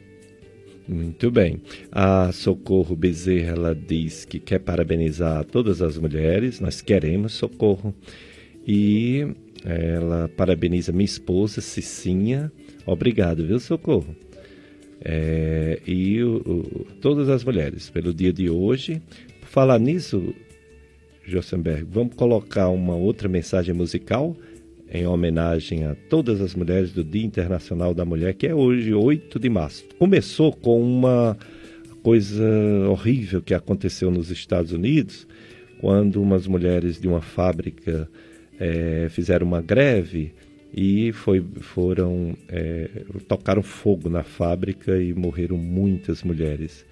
[0.88, 1.62] Muito bem.
[1.92, 7.94] A Socorro Bezerra ela diz que quer parabenizar todas as mulheres, nós queremos Socorro.
[8.66, 9.28] E
[9.64, 12.52] ela parabeniza minha esposa, Cicinha.
[12.86, 14.16] Obrigado, viu, Socorro?
[15.04, 19.02] É, e o, o, todas as mulheres, pelo dia de hoje.
[19.40, 20.34] Por falar nisso,
[21.26, 24.36] Josenberg, vamos colocar uma outra mensagem musical
[24.92, 29.40] em homenagem a todas as mulheres do Dia Internacional da Mulher, que é hoje, 8
[29.40, 29.86] de março.
[29.98, 31.38] Começou com uma
[32.04, 32.44] coisa
[32.90, 35.26] horrível que aconteceu nos Estados Unidos,
[35.80, 38.10] quando umas mulheres de uma fábrica
[38.60, 40.34] é, fizeram uma greve
[40.74, 42.90] e foi, foram é,
[43.28, 46.86] tocaram fogo na fábrica e morreram muitas mulheres.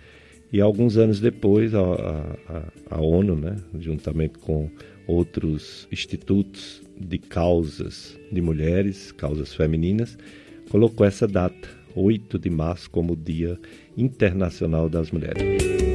[0.51, 4.69] E alguns anos depois, a, a, a ONU, né, juntamente com
[5.05, 10.17] outros institutos de causas de mulheres, causas femininas,
[10.69, 13.59] colocou essa data, 8 de março, como Dia
[13.95, 15.88] Internacional das Mulheres.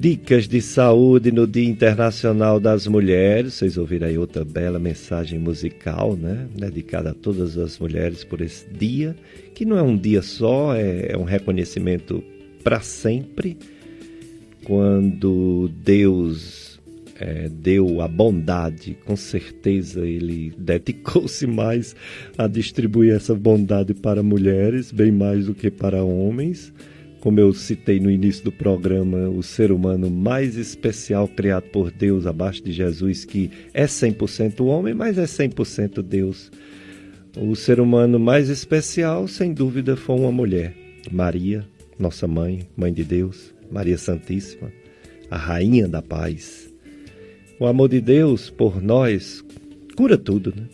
[0.00, 3.54] Dicas de saúde no Dia Internacional das Mulheres.
[3.54, 6.46] Vocês ouviram aí outra bela mensagem musical, né?
[6.54, 9.16] Dedicada a todas as mulheres por esse dia,
[9.56, 12.22] que não é um dia só, é, é um reconhecimento
[12.62, 13.56] para sempre.
[14.62, 16.78] Quando Deus
[17.18, 21.96] é, deu a bondade, com certeza ele dedicou-se mais
[22.38, 26.72] a distribuir essa bondade para mulheres, bem mais do que para homens
[27.20, 32.26] como eu citei no início do programa, o ser humano mais especial criado por Deus
[32.26, 36.50] abaixo de Jesus, que é 100% homem, mas é 100% Deus.
[37.36, 40.74] O ser humano mais especial, sem dúvida, foi uma mulher,
[41.10, 41.66] Maria,
[41.98, 44.72] nossa mãe, mãe de Deus, Maria Santíssima,
[45.30, 46.72] a rainha da paz.
[47.58, 49.44] O amor de Deus por nós
[49.96, 50.64] cura tudo, né?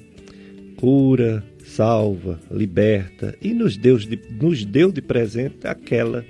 [0.76, 6.24] Cura, salva, liberta e nos deu de, nos deu de presente aquela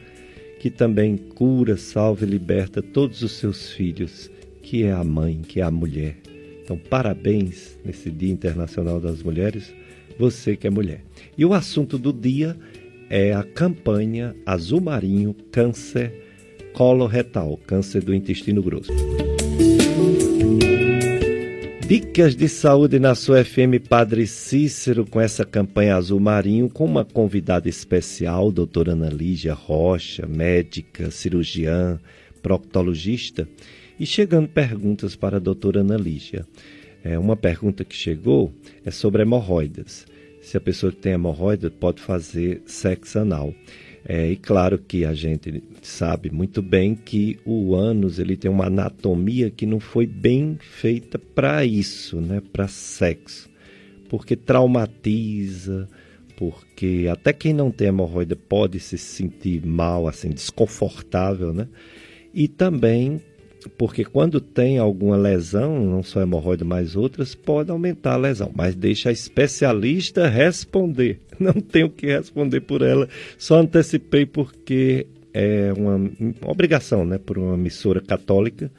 [0.60, 4.30] que também cura, salva e liberta todos os seus filhos,
[4.62, 6.16] que é a mãe, que é a mulher.
[6.62, 9.74] Então, parabéns nesse Dia Internacional das Mulheres,
[10.18, 11.04] você que é mulher.
[11.36, 12.56] E o assunto do dia
[13.10, 16.12] é a campanha Azul Marinho Câncer
[16.72, 18.90] Coloretal, câncer do intestino grosso.
[21.86, 27.04] Dicas de saúde na sua FM Padre Cícero com essa campanha Azul Marinho com uma
[27.04, 32.00] convidada especial, doutora Ana Lígia Rocha, médica, cirurgiã,
[32.42, 33.46] proctologista.
[34.00, 36.46] E chegando perguntas para a doutora Ana Lígia.
[37.04, 38.50] É, uma pergunta que chegou
[38.82, 40.06] é sobre hemorroidas.
[40.40, 43.52] Se a pessoa que tem hemorroida pode fazer sexo anal.
[44.06, 48.66] É, e claro que a gente sabe muito bem que o ânus ele tem uma
[48.66, 53.48] anatomia que não foi bem feita para isso, né, para sexo,
[54.10, 55.88] porque traumatiza,
[56.36, 61.66] porque até quem não tem hemorroida pode se sentir mal, assim, desconfortável, né?
[62.34, 63.22] E também
[63.68, 68.50] porque quando tem alguma lesão, não só hemorroida, mas outras, pode aumentar a lesão.
[68.54, 71.20] Mas deixa a especialista responder.
[71.38, 73.08] Não tenho que responder por ela.
[73.36, 77.18] Só antecipei porque é uma, uma obrigação, né?
[77.18, 78.70] Por uma emissora católica,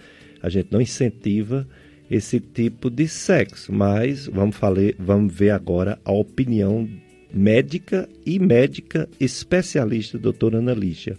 [0.42, 1.68] a gente não incentiva
[2.10, 3.74] esse tipo de sexo.
[3.74, 6.88] Mas vamos, falar, vamos ver agora a opinião
[7.34, 11.18] médica e médica especialista, doutora Ana Lígia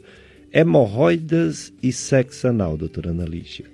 [0.56, 3.66] hemorroidas e sexo anal, doutora Ana Lígia?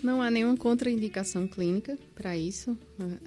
[0.00, 2.78] Não há nenhuma contraindicação clínica para isso.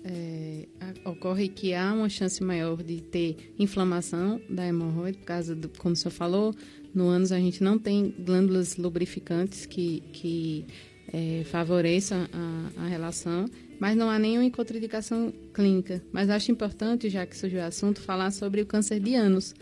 [0.06, 0.66] É,
[1.04, 5.91] ocorre que há uma chance maior de ter inflamação da hemorroide, por causa do, como
[5.91, 6.56] o senhor falou,
[6.95, 10.66] no ânus a gente não tem glândulas lubrificantes que, que
[11.12, 13.47] é, favoreçam a, a, relação,
[13.82, 16.01] mas não há nenhuma contraindicação clínica.
[16.14, 19.54] Mas acho importante, já que surgiu o assunto, falar sobre o câncer de ânus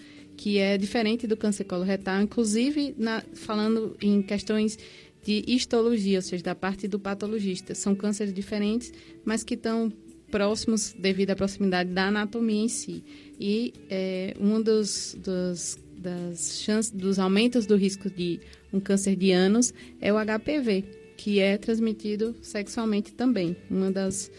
[0.41, 4.75] que é diferente do câncer coloretal, inclusive na, falando em questões
[5.23, 7.75] de histologia, ou seja, da parte do patologista.
[7.75, 8.91] São cânceres diferentes,
[9.23, 9.93] mas que estão
[10.31, 13.03] próximos devido à proximidade da anatomia em si.
[13.39, 18.39] E é, um dos, dos, das chances, dos aumentos do risco de
[18.73, 19.71] um câncer de ânus
[20.01, 20.85] é o HPV,
[21.17, 23.55] que é transmitido sexualmente também.
[23.69, 24.31] Uma das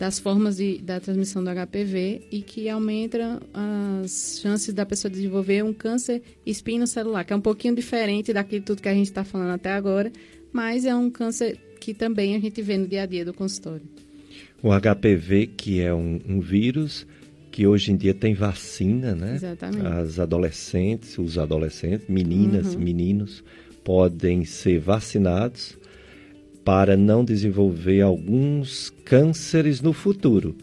[0.00, 5.62] das formas de, da transmissão do HPV e que aumenta as chances da pessoa desenvolver
[5.62, 9.50] um câncer espinocelular, que é um pouquinho diferente daquilo tudo que a gente está falando
[9.50, 10.10] até agora,
[10.50, 13.82] mas é um câncer que também a gente vê no dia a dia do consultório.
[14.62, 17.06] O HPV, que é um, um vírus
[17.52, 19.34] que hoje em dia tem vacina, né?
[19.34, 19.86] Exatamente.
[19.86, 22.80] As adolescentes, os adolescentes, meninas, uhum.
[22.80, 23.44] meninos,
[23.84, 25.76] podem ser vacinados
[26.64, 30.54] para não desenvolver alguns cânceres no futuro,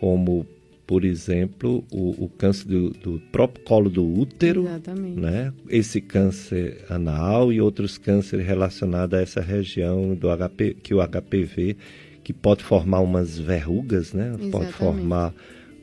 [0.00, 0.46] como,
[0.86, 5.20] por exemplo, o, o câncer do, do, próprio colo do útero, Exatamente.
[5.20, 5.52] né?
[5.68, 11.76] esse câncer anal e outros cânceres relacionados a essa região do HP, que o HPV,
[12.24, 14.32] que pode formar umas verrugas, né?
[14.50, 15.34] pode formar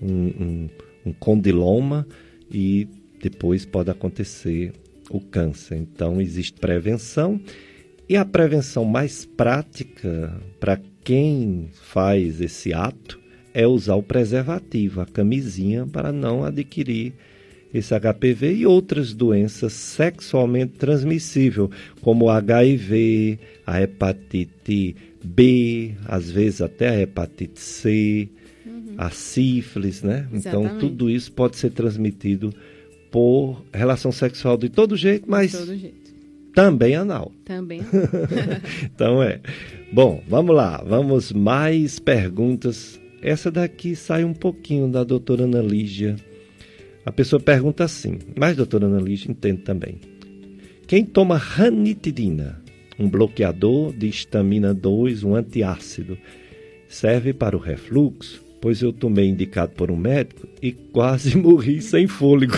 [0.02, 0.70] um, um,
[1.08, 2.08] um condiloma
[2.52, 2.88] e
[3.22, 4.74] depois pode acontecer
[5.10, 5.78] o câncer.
[5.78, 7.40] Então, existe prevenção
[8.08, 13.20] e a prevenção mais prática para quem faz esse ato
[13.54, 17.14] é usar o preservativo, a camisinha, para não adquirir
[17.74, 21.70] esse HPV e outras doenças sexualmente transmissíveis,
[22.02, 28.30] como o HIV, a hepatite B, às vezes até a hepatite C,
[28.66, 28.96] uhum.
[28.98, 30.28] a sífilis, né?
[30.28, 30.76] Então, Exatamente.
[30.76, 32.54] Então tudo isso pode ser transmitido
[33.12, 36.05] por relação sexual de todo jeito, mas de todo jeito.
[36.56, 37.34] Também anal.
[37.44, 37.82] Também.
[38.84, 39.42] então é.
[39.92, 43.00] Bom, vamos lá, vamos mais perguntas.
[43.22, 46.16] Essa daqui sai um pouquinho da doutora Ana Lígia.
[47.06, 50.00] A pessoa pergunta assim, mas doutora Ana Lígia entende também.
[50.88, 52.62] Quem toma ranitidina,
[52.98, 56.18] um bloqueador de estamina 2, um antiácido,
[56.88, 58.44] serve para o refluxo?
[58.62, 62.58] Pois eu tomei indicado por um médico e quase morri sem fôlego.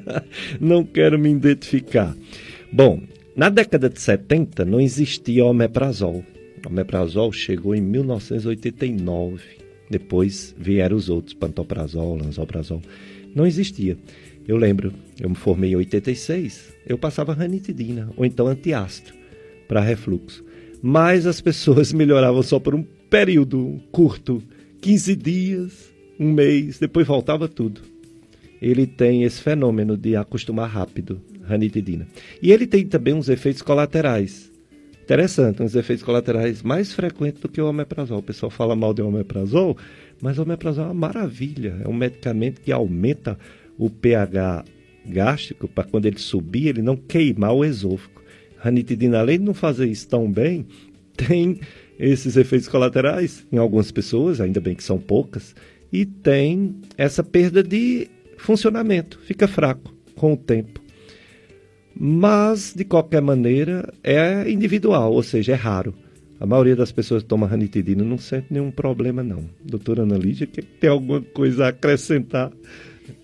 [0.60, 2.14] não quero me identificar.
[2.72, 3.02] Bom,
[3.36, 6.24] na década de 70 não existia omeprazol.
[6.64, 9.42] O omeprazol chegou em 1989.
[9.88, 12.82] Depois vieram os outros, pantoprazol, lanzoprazol
[13.34, 13.96] não existia.
[14.46, 19.12] Eu lembro, eu me formei em 86, eu passava ranitidina, ou então antiácido,
[19.68, 20.44] para refluxo.
[20.82, 24.42] Mas as pessoas melhoravam só por um período curto,
[24.80, 27.80] 15 dias, um mês, depois voltava tudo.
[28.60, 31.20] Ele tem esse fenômeno de acostumar rápido,
[31.50, 32.06] ranitidina.
[32.40, 34.50] E ele tem também uns efeitos colaterais.
[35.02, 38.18] Interessante, uns efeitos colaterais mais frequentes do que o omeprazol.
[38.18, 39.76] O pessoal fala mal de omeprazol,
[40.20, 43.36] mas o omeprazol é uma maravilha, é um medicamento que aumenta
[43.76, 44.64] o pH
[45.06, 48.22] gástrico para quando ele subir, ele não queimar o esôfago.
[48.58, 50.66] Ranitidina, além de não fazer isso tão bem,
[51.16, 51.60] tem
[51.98, 55.54] esses efeitos colaterais em algumas pessoas, ainda bem que são poucas,
[55.92, 60.80] e tem essa perda de funcionamento, fica fraco com o tempo.
[62.02, 65.92] Mas, de qualquer maneira, é individual, ou seja, é raro.
[66.40, 69.44] A maioria das pessoas que toma ranitidina não sente nenhum problema, não.
[69.62, 72.50] Doutora Ana Lídia, que tem alguma coisa a acrescentar?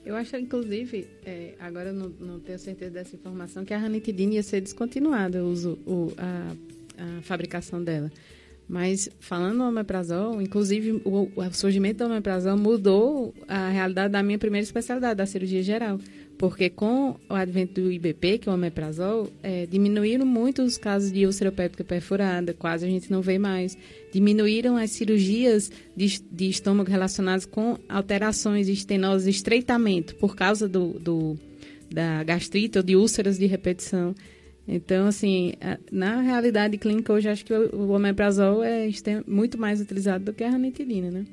[0.05, 4.35] Eu acho, inclusive, é, agora eu não, não, tenho certeza dessa informação, que a ranitidina
[4.35, 6.53] ia ser descontinuada, uso, o, a,
[6.99, 8.13] a fabricação dela.
[8.69, 14.39] Mas falando do omeprazol, inclusive o, o surgimento do omeprazol mudou a realidade da minha
[14.39, 15.99] primeira especialidade, da cirurgia geral.
[16.39, 21.11] Porque com o advento do IBP, que é o omeprazol, é, diminuíram muito os casos
[21.11, 23.77] de úlcera péptica perfurada, quase a gente não vê mais.
[24.13, 31.39] Diminuíram as cirurgias de, de estômago relacionadas com alterações, estenose, estreitamento, por causa do, do,
[31.91, 34.15] da gastrite ou de úlceras de repetição.
[34.69, 35.55] Então, assim,
[35.91, 38.89] na realidade clínica, hoje acho que o omeprazol é
[39.27, 41.25] muito mais utilizado do que a ranitidina, né?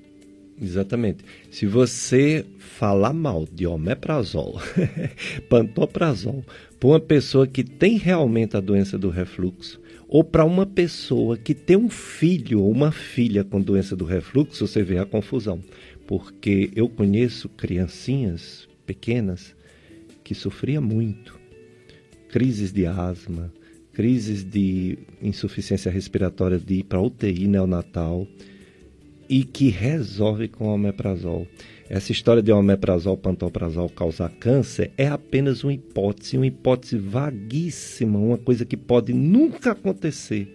[0.62, 1.24] Exatamente.
[1.50, 4.62] Se você falar mal de omeprazol,
[5.50, 6.44] pantoprazol,
[6.80, 11.56] para uma pessoa que tem realmente a doença do refluxo, ou para uma pessoa que
[11.56, 15.60] tem um filho ou uma filha com doença do refluxo, você vê a confusão.
[16.06, 19.56] Porque eu conheço criancinhas pequenas
[20.24, 21.40] que sofriam muito.
[22.30, 23.52] Crises de asma,
[23.92, 28.28] crises de insuficiência respiratória de ir para UTI neonatal
[29.30, 31.48] e que resolve com omeprazol.
[31.90, 38.38] Essa história de omeprazol, pantoprazol causar câncer é apenas uma hipótese, uma hipótese vaguíssima, uma
[38.38, 40.52] coisa que pode nunca acontecer.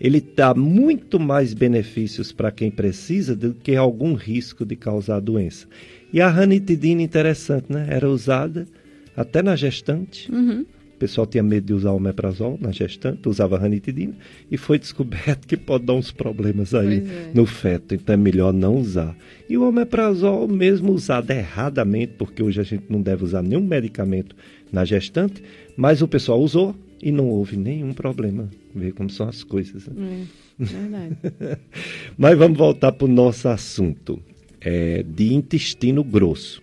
[0.00, 5.68] Ele dá muito mais benefícios para quem precisa do que algum risco de causar doença.
[6.12, 7.86] E a ranitidina, interessante, né?
[7.90, 8.66] Era usada
[9.14, 10.32] até na gestante.
[10.32, 10.64] Uhum
[11.00, 14.12] pessoal tinha medo de usar o omeprazol na gestante, usava ranitidina
[14.50, 17.30] e foi descoberto que pode dar uns problemas aí é.
[17.32, 19.16] no feto, então é melhor não usar.
[19.48, 24.36] E o omeprazol, mesmo usado erradamente, porque hoje a gente não deve usar nenhum medicamento
[24.70, 25.42] na gestante,
[25.74, 28.50] mas o pessoal usou e não houve nenhum problema.
[28.74, 29.86] Vê como são as coisas.
[29.86, 30.26] Né?
[30.60, 31.16] É, verdade.
[32.16, 34.22] mas vamos voltar para o nosso assunto
[34.60, 36.62] é, de intestino grosso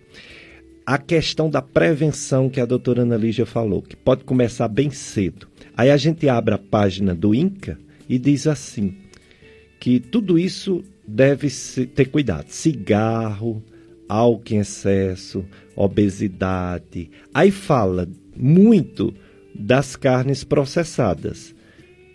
[0.88, 5.46] a questão da prevenção que a doutora Ana Lígia falou, que pode começar bem cedo.
[5.76, 7.78] Aí a gente abre a página do INCA
[8.08, 8.96] e diz assim,
[9.78, 11.50] que tudo isso deve
[11.94, 12.48] ter cuidado.
[12.48, 13.62] Cigarro,
[14.08, 15.44] álcool em excesso,
[15.76, 17.10] obesidade.
[17.34, 19.12] Aí fala muito
[19.54, 21.54] das carnes processadas.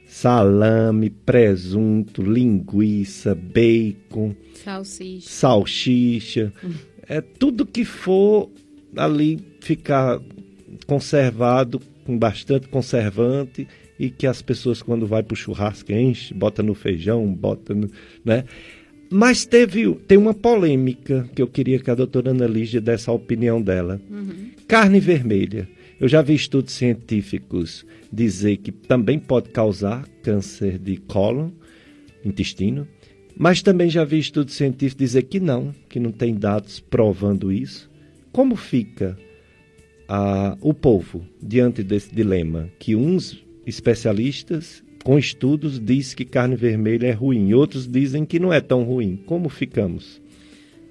[0.07, 5.29] Salame, presunto, linguiça, bacon, salsicha.
[5.29, 6.53] salsicha.
[6.63, 6.73] Hum.
[7.07, 8.49] É tudo que for
[8.95, 10.19] ali ficar
[10.85, 13.67] conservado com bastante conservante
[13.99, 17.89] e que as pessoas quando vai para o churrasco enche, bota no feijão, bota no,
[18.23, 18.43] né?
[19.09, 23.13] Mas teve tem uma polêmica que eu queria que a doutora Ana Lígia desse a
[23.13, 24.01] opinião dela.
[24.09, 24.51] Uhum.
[24.67, 25.69] Carne vermelha.
[25.99, 31.49] Eu já vi estudos científicos dizer que também pode causar câncer de cólon,
[32.25, 32.87] intestino,
[33.37, 37.89] mas também já vi estudos científicos dizer que não, que não tem dados provando isso.
[38.33, 39.17] Como fica
[40.07, 47.07] a, o povo diante desse dilema que uns especialistas com estudos diz que carne vermelha
[47.07, 49.21] é ruim, outros dizem que não é tão ruim.
[49.25, 50.19] Como ficamos?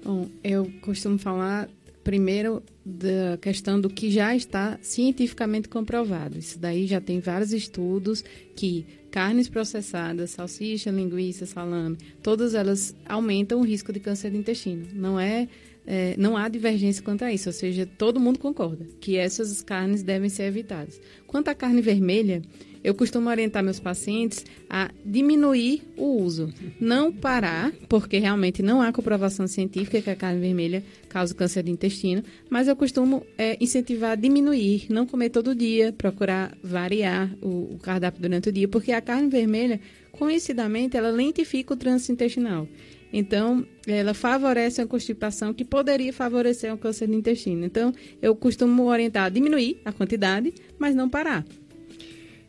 [0.05, 1.69] Bom, eu costumo falar
[2.03, 6.37] primeiro da questão do que já está cientificamente comprovado.
[6.37, 8.23] Isso daí já tem vários estudos
[8.55, 14.87] que carnes processadas, salsicha, linguiça, salame, todas elas aumentam o risco de câncer de intestino.
[14.93, 15.47] Não é,
[15.85, 20.03] é, não há divergência quanto a isso, ou seja, todo mundo concorda que essas carnes
[20.03, 20.99] devem ser evitadas.
[21.27, 22.41] Quanto à carne vermelha,
[22.83, 26.53] eu costumo orientar meus pacientes a diminuir o uso.
[26.79, 31.71] Não parar, porque realmente não há comprovação científica que a carne vermelha causa câncer de
[31.71, 37.75] intestino, mas eu costumo é, incentivar a diminuir, não comer todo dia, procurar variar o,
[37.75, 39.79] o cardápio durante o dia, porque a carne vermelha,
[40.11, 42.67] conhecidamente, ela lentifica o trânsito intestinal.
[43.15, 47.63] Então, ela favorece a constipação que poderia favorecer o câncer de intestino.
[47.63, 51.45] Então, eu costumo orientar a diminuir a quantidade, mas não parar.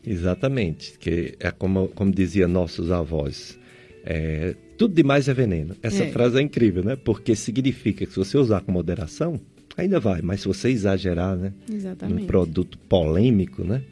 [0.05, 3.59] Exatamente, que é como, como dizia nossos avós,
[4.03, 5.75] é, tudo demais é veneno.
[5.83, 6.11] Essa é.
[6.11, 6.95] frase é incrível, né?
[6.95, 9.39] Porque significa que se você usar com moderação,
[9.77, 11.53] ainda vai, mas se você exagerar, né?
[11.71, 12.23] Exatamente.
[12.23, 13.83] Um produto polêmico, né?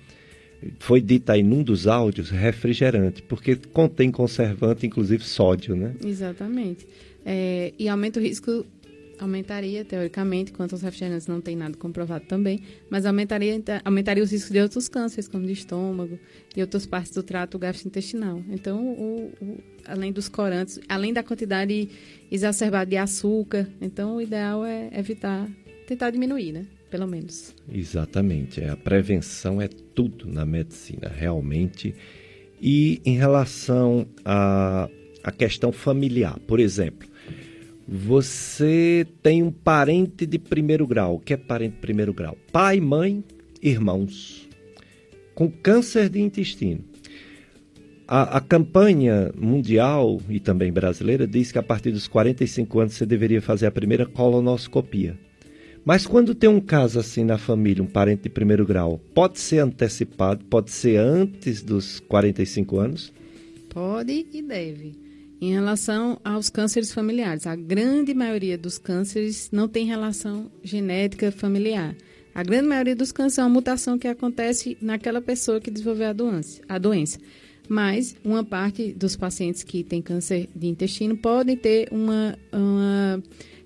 [0.80, 5.96] Foi dito aí num dos áudios refrigerante, porque contém conservante, inclusive sódio, né?
[6.04, 6.88] Exatamente.
[7.26, 8.66] É, e aumenta o risco
[9.20, 14.52] aumentaria, teoricamente, quanto aos refrigerantes não tem nada comprovado também, mas aumentaria, aumentaria os riscos
[14.52, 16.20] de outros cânceres, como de estômago
[16.56, 18.42] e outras partes do trato gastrointestinal.
[18.50, 21.90] Então, o, o, além dos corantes, além da quantidade
[22.32, 25.48] exacerbada de açúcar, então o ideal é evitar,
[25.88, 26.66] tentar diminuir, né?
[26.94, 27.56] Pelo menos.
[27.74, 28.62] Exatamente.
[28.62, 31.96] É, a prevenção é tudo na medicina, realmente.
[32.62, 34.88] E em relação à,
[35.24, 37.10] à questão familiar, por exemplo,
[37.88, 41.16] você tem um parente de primeiro grau.
[41.16, 42.38] O que é parente de primeiro grau?
[42.52, 43.24] Pai, mãe,
[43.60, 44.48] irmãos.
[45.34, 46.82] Com câncer de intestino.
[48.08, 53.04] A, a, campanha mundial e também brasileira diz que a partir dos 45 anos você
[53.08, 55.18] deveria fazer a primeira colonoscopia.
[55.86, 59.60] Mas quando tem um caso assim na família, um parente de primeiro grau, pode ser
[59.60, 63.14] antecipado, pode ser antes dos 45 anos?
[63.70, 64.96] Pode e deve.
[65.42, 71.94] Em relação aos cânceres familiares, a grande maioria dos cânceres não tem relação genética familiar.
[72.34, 76.14] A grande maioria dos cânceres é uma mutação que acontece naquela pessoa que desenvolveu a
[76.14, 76.62] doença.
[76.70, 77.20] A doença.
[77.68, 83.22] Mas uma parte dos pacientes que têm câncer de intestino podem ter uma, uma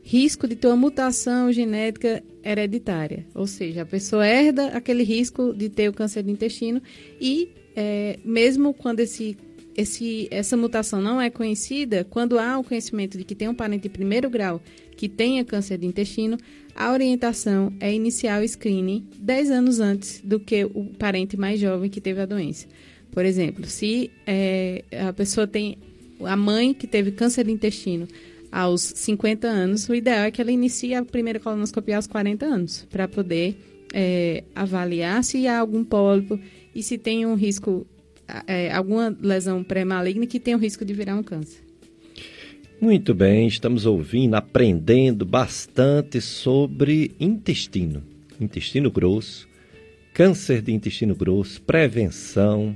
[0.08, 3.26] risco de ter uma mutação genética hereditária.
[3.36, 6.82] Ou seja, a pessoa herda aquele risco de ter o câncer de intestino
[7.20, 9.38] e é, mesmo quando esse
[9.76, 13.84] esse, essa mutação não é conhecida, quando há o conhecimento de que tem um parente
[13.84, 14.60] de primeiro grau
[14.96, 16.36] que tenha câncer de intestino,
[16.74, 21.92] a orientação é iniciar o screening 10 anos antes do que o parente mais jovem
[21.92, 22.66] que teve a doença.
[23.12, 25.78] Por exemplo, se é, a pessoa tem
[26.24, 28.08] a mãe que teve câncer de intestino
[28.52, 32.88] aos 50 anos, o ideal é que ela inicie a primeira colonoscopia aos 40 anos,
[32.90, 33.58] para poder
[33.94, 36.40] é, avaliar se há algum pólipo
[36.74, 37.86] e se tem um risco
[38.46, 41.66] é, alguma lesão pré-maligna que tem o risco de virar um câncer.
[42.80, 48.04] Muito bem, estamos ouvindo, aprendendo bastante sobre intestino,
[48.40, 49.48] intestino grosso,
[50.14, 52.76] câncer de intestino grosso, prevenção,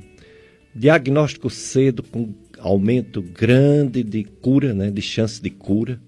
[0.73, 5.99] diagnóstico cedo com aumento grande de cura, né, de chance de cura.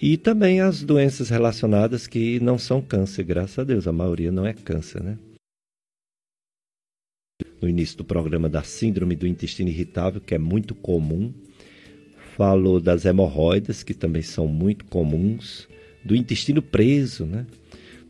[0.00, 4.46] E também as doenças relacionadas que não são câncer, graças a Deus, a maioria não
[4.46, 5.18] é câncer, né?
[7.60, 11.32] no início do programa da síndrome do intestino irritável, que é muito comum.
[12.36, 15.68] Falou das hemorroidas, que também são muito comuns,
[16.02, 17.46] do intestino preso, né?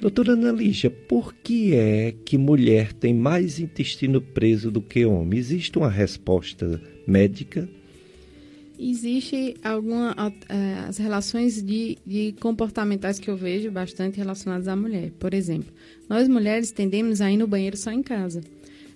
[0.01, 5.39] Doutora Ana Lígia, por que é que mulher tem mais intestino preso do que homem?
[5.39, 7.69] Existe uma resposta médica?
[8.79, 10.15] Existe algumas
[10.49, 15.13] eh, as relações de, de comportamentais que eu vejo bastante relacionadas à mulher.
[15.19, 15.71] Por exemplo,
[16.09, 18.41] nós mulheres tendemos a ir no banheiro só em casa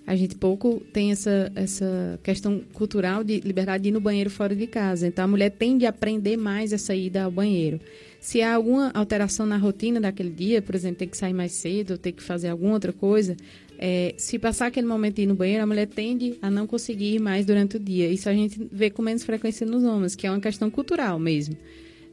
[0.07, 4.55] a gente pouco tem essa, essa questão cultural de liberdade de ir no banheiro fora
[4.55, 5.07] de casa.
[5.07, 7.81] Então, a mulher tende a aprender mais essa ida ao banheiro.
[8.25, 11.99] Se há alguma alteração na rotina daquele dia, por exemplo, ter que sair mais cedo,
[11.99, 13.37] ter que fazer alguma outra coisa,
[13.79, 17.17] é, se passar aquele momento de ir no banheiro, a mulher tende a não conseguir
[17.17, 18.09] ir mais durante o dia.
[18.09, 21.55] Isso a gente vê com menos frequência nos homens, que é uma questão cultural mesmo.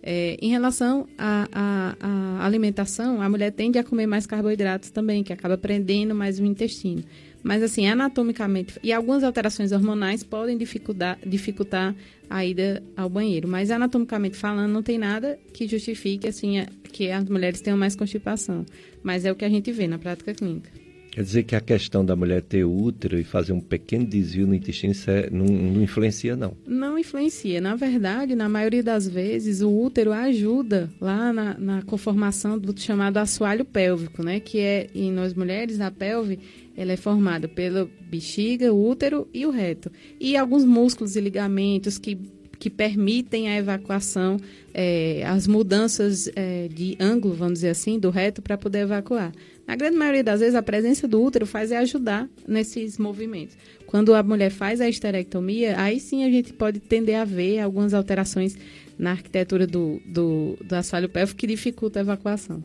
[0.03, 5.57] É, em relação à alimentação, a mulher tende a comer mais carboidratos também, que acaba
[5.57, 7.05] prendendo mais o intestino.
[7.43, 11.95] Mas, assim, anatomicamente, e algumas alterações hormonais podem dificultar, dificultar
[12.29, 13.47] a ida ao banheiro.
[13.47, 18.65] Mas, anatomicamente falando, não tem nada que justifique, assim, que as mulheres tenham mais constipação.
[19.03, 20.80] Mas é o que a gente vê na prática clínica.
[21.11, 24.55] Quer dizer que a questão da mulher ter útero e fazer um pequeno desvio no
[24.55, 26.55] intestino é, não, não, influencia, não?
[26.65, 27.59] Não influencia.
[27.59, 33.17] Na verdade, na maioria das vezes, o útero ajuda lá na, na conformação do chamado
[33.17, 34.39] assoalho pélvico, né?
[34.39, 36.39] Que é, em nós mulheres, a pelve
[36.77, 39.91] ela é formada pela bexiga, útero e o reto.
[40.17, 42.17] E alguns músculos e ligamentos que
[42.61, 44.37] que permitem a evacuação,
[44.71, 49.31] é, as mudanças é, de ângulo, vamos dizer assim, do reto para poder evacuar.
[49.65, 53.57] Na grande maioria das vezes, a presença do útero faz é ajudar nesses movimentos.
[53.87, 57.95] Quando a mulher faz a esterectomia, aí sim a gente pode tender a ver algumas
[57.95, 58.55] alterações
[58.95, 62.63] na arquitetura do, do, do assoalho pélvico que dificulta a evacuação.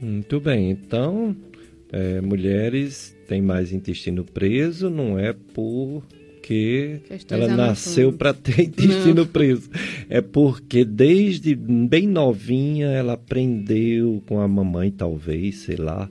[0.00, 0.70] Muito bem.
[0.72, 1.36] Então,
[1.92, 6.02] é, mulheres têm mais intestino preso, não é por
[6.50, 9.26] porque Questões ela nasceu para ter intestino Não.
[9.26, 9.70] preso.
[10.08, 16.10] É porque desde bem novinha ela aprendeu com a mamãe, talvez, sei lá,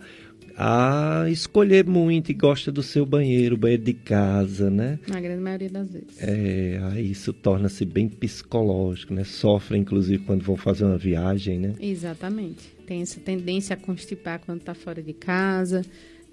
[0.56, 5.00] a escolher muito e gosta do seu banheiro, banheiro de casa, né?
[5.08, 6.22] Na grande maioria das vezes.
[6.22, 9.26] É, aí isso torna-se bem psicológico, né?
[9.26, 11.74] Sofrem, inclusive, quando vão fazer uma viagem, né?
[11.82, 12.78] Exatamente.
[12.88, 15.82] Tem essa tendência a constipar quando está fora de casa.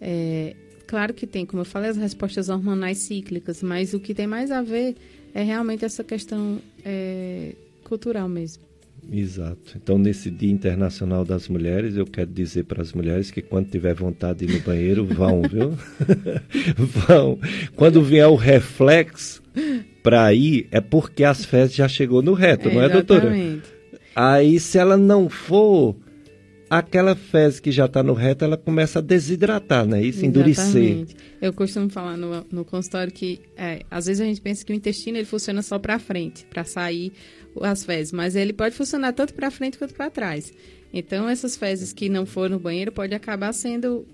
[0.01, 0.55] É,
[0.87, 4.51] Claro que tem, como eu falei, as respostas hormonais cíclicas, mas o que tem mais
[4.51, 4.95] a ver
[5.35, 8.63] é realmente essa questão é, cultural mesmo.
[9.13, 9.77] Exato.
[9.77, 13.95] Então, nesse Dia Internacional das Mulheres, eu quero dizer para as mulheres que quando tiver
[13.95, 15.73] vontade de ir no banheiro, vão, viu?
[16.77, 17.39] vão.
[17.75, 19.43] Quando vier o reflexo
[20.03, 23.33] para ir, é porque as fezes já chegou no reto, é, não é, doutora?
[24.15, 25.95] Aí, se ela não for,
[26.69, 30.03] aquela fezes que já está no reto, ela começa a desidratar, né?
[30.03, 31.07] Isso, endurecer.
[31.41, 34.75] Eu costumo falar no, no consultório que, é, às vezes a gente pensa que o
[34.75, 37.13] intestino ele funciona só para frente, para sair
[37.61, 40.53] as fezes, mas ele pode funcionar tanto para frente quanto para trás.
[40.93, 44.07] Então, essas fezes que não foram no banheiro pode acabar sendo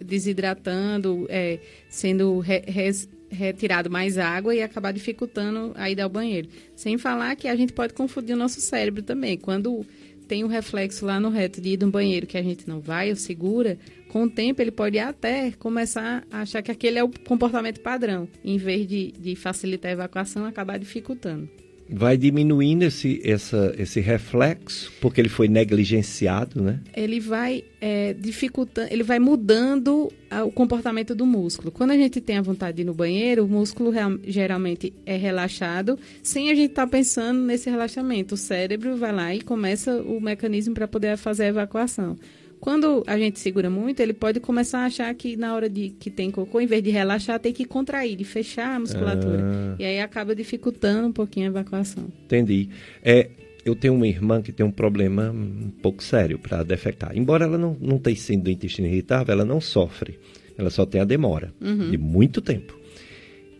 [0.00, 1.58] desidratando, é,
[1.88, 6.48] sendo re, res, retirado mais água e acabar dificultando a ida ao banheiro.
[6.76, 9.36] Sem falar que a gente pode confundir o nosso cérebro também.
[9.36, 9.84] Quando
[10.26, 13.10] tem um reflexo lá no reto de ir no banheiro que a gente não vai
[13.10, 13.78] ou segura,
[14.08, 18.28] com o tempo ele pode até começar a achar que aquele é o comportamento padrão,
[18.44, 21.48] em vez de, de facilitar a evacuação, acabar dificultando
[21.88, 26.80] vai diminuindo esse, essa, esse reflexo, porque ele foi negligenciado, né?
[26.96, 30.10] Ele vai é, dificultando, ele vai mudando
[30.42, 31.70] o comportamento do músculo.
[31.70, 35.16] Quando a gente tem a vontade de ir no banheiro, o músculo real, geralmente é
[35.16, 38.34] relaxado, sem a gente estar tá pensando nesse relaxamento.
[38.34, 42.16] O cérebro vai lá e começa o mecanismo para poder fazer a evacuação.
[42.64, 46.08] Quando a gente segura muito, ele pode começar a achar que na hora de que
[46.08, 49.44] tem cocô, em vez de relaxar, tem que contrair, de fechar a musculatura.
[49.44, 49.76] Ah.
[49.78, 52.10] E aí acaba dificultando um pouquinho a evacuação.
[52.24, 52.70] Entendi.
[53.02, 53.28] É,
[53.66, 57.14] eu tenho uma irmã que tem um problema um pouco sério para defecar.
[57.14, 60.18] Embora ela não, não tenha sido do intestino irritável, ela não sofre.
[60.56, 61.90] Ela só tem a demora uhum.
[61.90, 62.78] de muito tempo.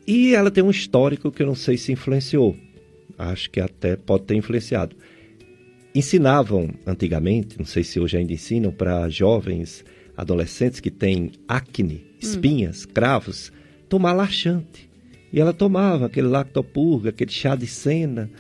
[0.07, 2.57] E ela tem um histórico que eu não sei se influenciou.
[3.19, 4.97] Acho que até pode ter influenciado
[5.95, 9.85] ensinavam antigamente, não sei se hoje ainda ensinam, para jovens,
[10.17, 12.17] adolescentes que têm acne, hum.
[12.21, 12.89] espinhas, hum.
[12.93, 13.53] cravos,
[13.89, 14.91] tomar laxante.
[15.33, 18.31] E ela tomava aquele lactopurga, aquele chá de cena,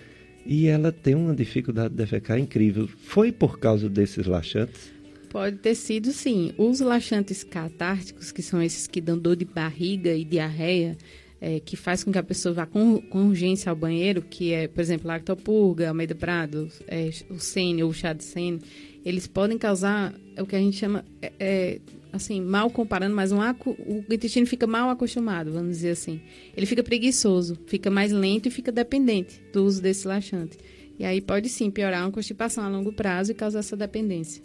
[0.47, 2.87] e ela tem uma dificuldade de defecar incrível.
[2.87, 4.93] Foi por causa desses laxantes?
[5.31, 6.53] Pode ter sido, sim.
[6.57, 10.97] Os laxantes catárticos, que são esses que dão dor de barriga e diarreia,
[11.45, 14.67] é, que faz com que a pessoa vá com, com urgência ao banheiro, que é,
[14.67, 18.63] por exemplo, lactopurga, almeida prado, é, o sene ou o chá de sene,
[19.05, 21.81] eles podem causar o que a gente chama, é, é
[22.11, 26.19] assim, mal comparando, mas um o intestino fica mal acostumado, vamos dizer assim.
[26.57, 30.57] Ele fica preguiçoso, fica mais lento e fica dependente do uso desse laxante.
[30.99, 34.43] E aí pode sim piorar uma constipação a longo prazo e causar essa dependência.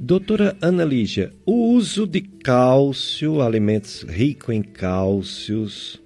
[0.00, 6.00] Doutora Ana Lígia, o uso de cálcio, alimentos ricos em cálcios,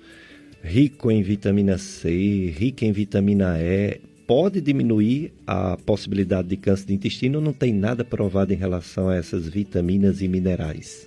[0.62, 6.94] rico em vitamina C, rico em vitamina E, pode diminuir a possibilidade de câncer de
[6.94, 11.06] intestino não tem nada provado em relação a essas vitaminas e minerais?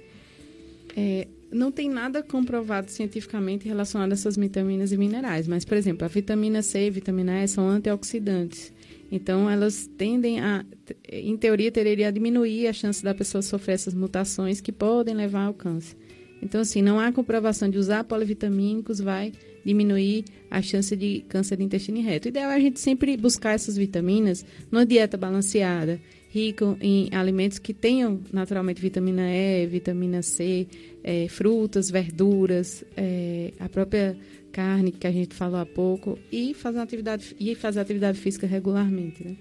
[0.96, 6.06] É, não tem nada comprovado cientificamente relacionado a essas vitaminas e minerais, mas, por exemplo,
[6.06, 8.72] a vitamina C e a vitamina E são antioxidantes.
[9.12, 10.66] Então, elas tendem a,
[11.12, 15.46] em teoria, teria a diminuir a chance da pessoa sofrer essas mutações que podem levar
[15.46, 15.96] ao câncer.
[16.42, 19.32] Então, assim, não há comprovação de usar polivitamínicos vai
[19.66, 22.28] diminuir a chance de câncer de intestino reto.
[22.28, 26.00] O ideal é a gente sempre buscar essas vitaminas numa dieta balanceada,
[26.30, 30.68] rica em alimentos que tenham naturalmente vitamina E, vitamina C,
[31.04, 34.16] é, frutas, verduras, é, a própria
[34.56, 39.22] carne que a gente falou há pouco e fazer atividade e fazer atividade física regularmente.
[39.22, 39.36] Né?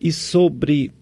[0.00, 0.92] E sobre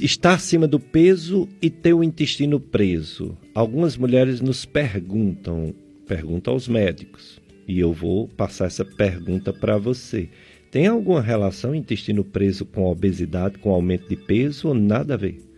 [0.00, 3.38] estar acima do peso e ter o intestino preso.
[3.54, 5.72] Algumas mulheres nos perguntam,
[6.04, 10.28] perguntam aos médicos, e eu vou passar essa pergunta para você.
[10.68, 15.49] Tem alguma relação intestino preso com obesidade, com aumento de peso ou nada a ver?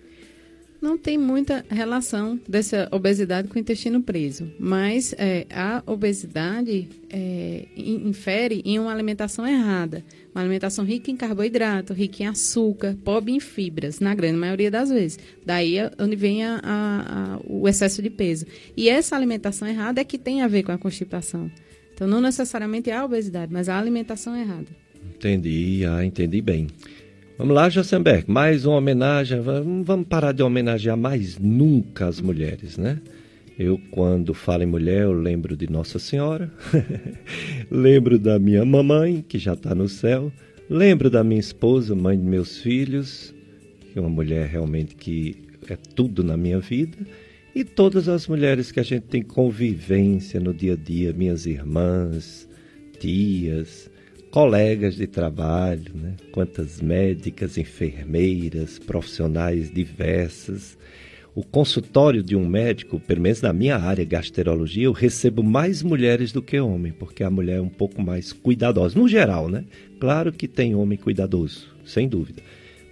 [0.83, 7.69] Não tem muita relação dessa obesidade com o intestino preso, mas é, a obesidade é,
[7.77, 10.05] infere em uma alimentação errada.
[10.35, 14.91] Uma alimentação rica em carboidrato, rica em açúcar, pobre em fibras, na grande maioria das
[14.91, 15.21] vezes.
[15.47, 18.45] Daí é onde vem a, a, a, o excesso de peso.
[18.77, 21.49] E essa alimentação errada é que tem a ver com a constipação.
[21.95, 24.67] Então, não necessariamente é a obesidade, mas a alimentação errada.
[25.15, 26.67] Entendi, ah, entendi bem.
[27.39, 29.41] Vamos lá, Josenberg, mais uma homenagem.
[29.41, 33.01] Vamos parar de homenagear mais nunca as mulheres, né?
[33.59, 36.53] Eu, quando falo em mulher, eu lembro de Nossa Senhora,
[37.71, 40.31] lembro da minha mamãe, que já está no céu,
[40.69, 43.35] lembro da minha esposa, mãe de meus filhos,
[43.93, 45.37] que é uma mulher realmente que
[45.69, 46.99] é tudo na minha vida,
[47.55, 52.49] e todas as mulheres que a gente tem convivência no dia a dia, minhas irmãs,
[52.99, 53.91] tias,
[54.33, 56.15] colegas de trabalho, né?
[56.33, 60.79] quantas médicas, enfermeiras, profissionais diversas.
[61.35, 66.33] O consultório de um médico, pelo menos na minha área, gastroenterologia, eu recebo mais mulheres
[66.33, 69.65] do que homem, porque a mulher é um pouco mais cuidadosa, no geral, né?
[70.01, 72.43] Claro que tem homem cuidadoso, sem dúvida,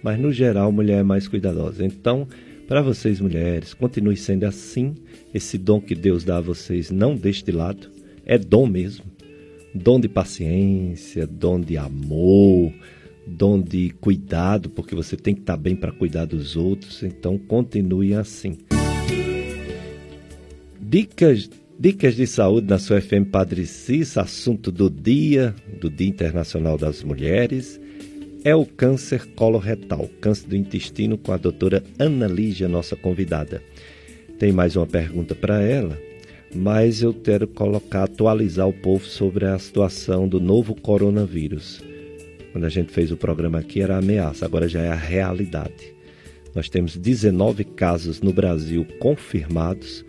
[0.03, 1.83] mas no geral a mulher é mais cuidadosa.
[1.83, 2.27] Então,
[2.67, 4.93] para vocês mulheres, continue sendo assim.
[5.33, 7.89] Esse dom que Deus dá a vocês, não deixe de lado.
[8.25, 9.05] É dom mesmo.
[9.73, 12.73] Dom de paciência, dom de amor,
[13.25, 17.03] dom de cuidado, porque você tem que estar bem para cuidar dos outros.
[17.03, 18.57] Então, continue assim.
[20.79, 21.49] Dicas
[21.79, 27.01] Dicas de saúde na sua FM Padre Cis, assunto do dia, do Dia Internacional das
[27.01, 27.81] Mulheres
[28.43, 33.61] é o câncer coloretal, câncer do intestino, com a doutora Ana Lígia, nossa convidada.
[34.39, 35.97] Tem mais uma pergunta para ela,
[36.53, 41.83] mas eu quero colocar, atualizar o povo sobre a situação do novo coronavírus.
[42.51, 45.93] Quando a gente fez o programa aqui era ameaça, agora já é a realidade.
[46.53, 50.05] Nós temos 19 casos no Brasil confirmados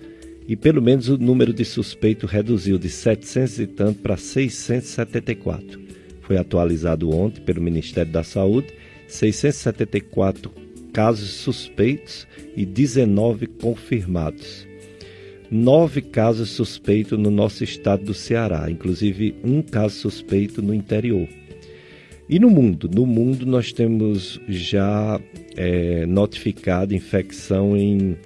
[0.48, 5.82] e pelo menos o número de suspeitos reduziu de 700 e tanto para 674
[6.22, 8.68] foi atualizado ontem pelo Ministério da Saúde,
[9.06, 10.50] 674
[10.90, 14.66] casos suspeitos e 19 confirmados.
[15.54, 21.28] Nove casos suspeitos no nosso estado do Ceará, inclusive um caso suspeito no interior.
[22.26, 22.88] E no mundo?
[22.90, 25.20] No mundo nós temos já
[25.54, 28.16] é, notificado infecção em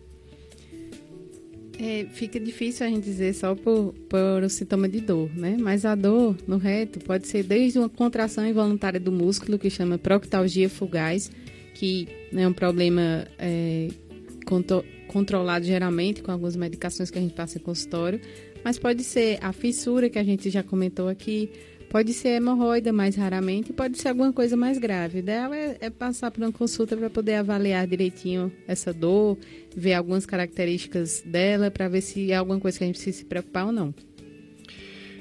[1.80, 5.56] É, fica difícil a gente dizer só por, por o sintoma de dor, né?
[5.60, 9.96] Mas a dor no reto pode ser desde uma contração involuntária do músculo, que chama
[9.96, 11.30] proctalgia fugaz,
[11.74, 13.88] que é um problema é,
[15.06, 18.20] controlado geralmente com algumas medicações que a gente passa em consultório,
[18.64, 21.48] mas pode ser a fissura que a gente já comentou aqui,
[21.90, 25.18] pode ser hemorroida mais raramente, pode ser alguma coisa mais grave.
[25.18, 29.38] Ideal é, é passar por uma consulta para poder avaliar direitinho essa dor,
[29.76, 33.24] ver algumas características dela para ver se é alguma coisa que a gente precisa se
[33.24, 33.94] preocupar ou não.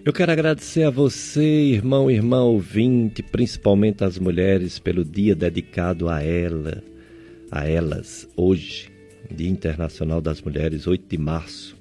[0.05, 6.23] Eu quero agradecer a você, irmão, irmã ouvinte, principalmente as mulheres, pelo dia dedicado a
[6.23, 6.81] ela,
[7.51, 8.89] a elas, hoje,
[9.29, 11.76] Dia Internacional das Mulheres, 8 de março.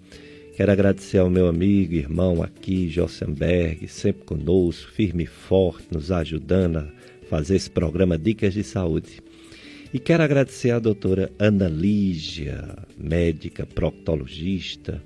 [0.56, 6.78] Quero agradecer ao meu amigo, irmão aqui, Jossenberg, sempre conosco, firme e forte, nos ajudando
[6.78, 6.88] a
[7.28, 9.20] fazer esse programa Dicas de Saúde.
[9.92, 15.04] E quero agradecer à doutora Ana Lígia, médica proctologista,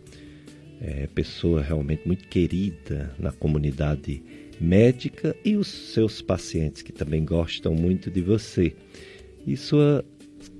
[0.80, 4.22] é, pessoa realmente muito querida na comunidade
[4.60, 8.72] médica e os seus pacientes que também gostam muito de você.
[9.44, 10.04] E sua,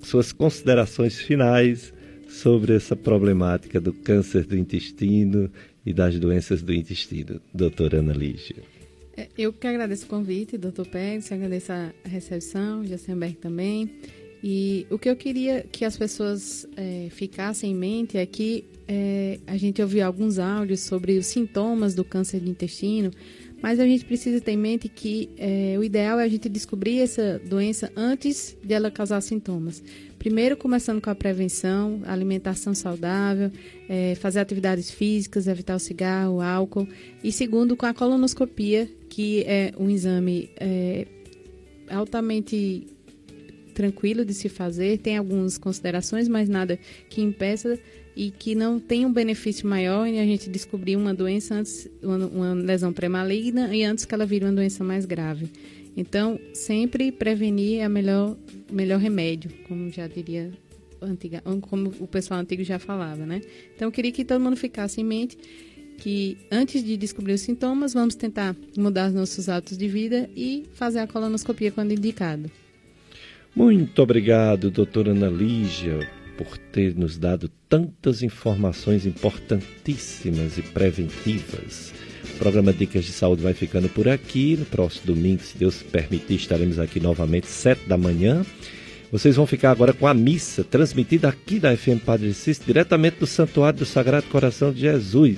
[0.02, 1.94] suas considerações finais
[2.30, 5.50] sobre essa problemática do câncer do intestino
[5.84, 8.62] e das doenças do intestino, doutora Ana Lígia.
[9.16, 13.90] É, eu que agradeço o convite, doutor Pérez, agradeço a recepção, Jessenberg também.
[14.42, 19.38] E o que eu queria que as pessoas é, ficassem em mente é que é,
[19.46, 23.10] a gente ouviu alguns áudios sobre os sintomas do câncer de intestino,
[23.62, 27.00] mas a gente precisa ter em mente que é, o ideal é a gente descobrir
[27.00, 29.82] essa doença antes de ela causar sintomas.
[30.20, 33.50] Primeiro, começando com a prevenção, alimentação saudável,
[33.88, 36.86] é, fazer atividades físicas, evitar o cigarro, o álcool.
[37.24, 41.06] E segundo, com a colonoscopia, que é um exame é,
[41.88, 42.86] altamente
[43.74, 46.78] tranquilo de se fazer, tem algumas considerações, mas nada
[47.08, 47.78] que impeça
[48.14, 52.18] e que não tem um benefício maior em a gente descobrir uma doença antes, uma,
[52.26, 55.50] uma lesão pré-maligna e antes que ela vire uma doença mais grave.
[56.00, 58.34] Então, sempre prevenir é o melhor,
[58.72, 60.50] melhor remédio, como já diria
[61.02, 63.42] antiga, como o pessoal antigo já falava, né?
[63.76, 65.36] Então, eu queria que todo mundo ficasse em mente
[65.98, 70.64] que antes de descobrir os sintomas, vamos tentar mudar os nossos hábitos de vida e
[70.72, 72.50] fazer a colonoscopia quando indicado.
[73.54, 76.08] Muito obrigado, doutora Ana Lígia,
[76.38, 81.92] por ter nos dado tantas informações importantíssimas e preventivas.
[82.40, 84.56] Programa Dicas de Saúde vai ficando por aqui.
[84.56, 88.46] No próximo domingo, se Deus permitir, estaremos aqui novamente, sete da manhã.
[89.12, 93.26] Vocês vão ficar agora com a missa, transmitida aqui da FM Padre Cícero, diretamente do
[93.26, 95.36] Santuário do Sagrado Coração de Jesus.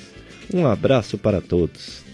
[0.54, 2.04] Um abraço para todos.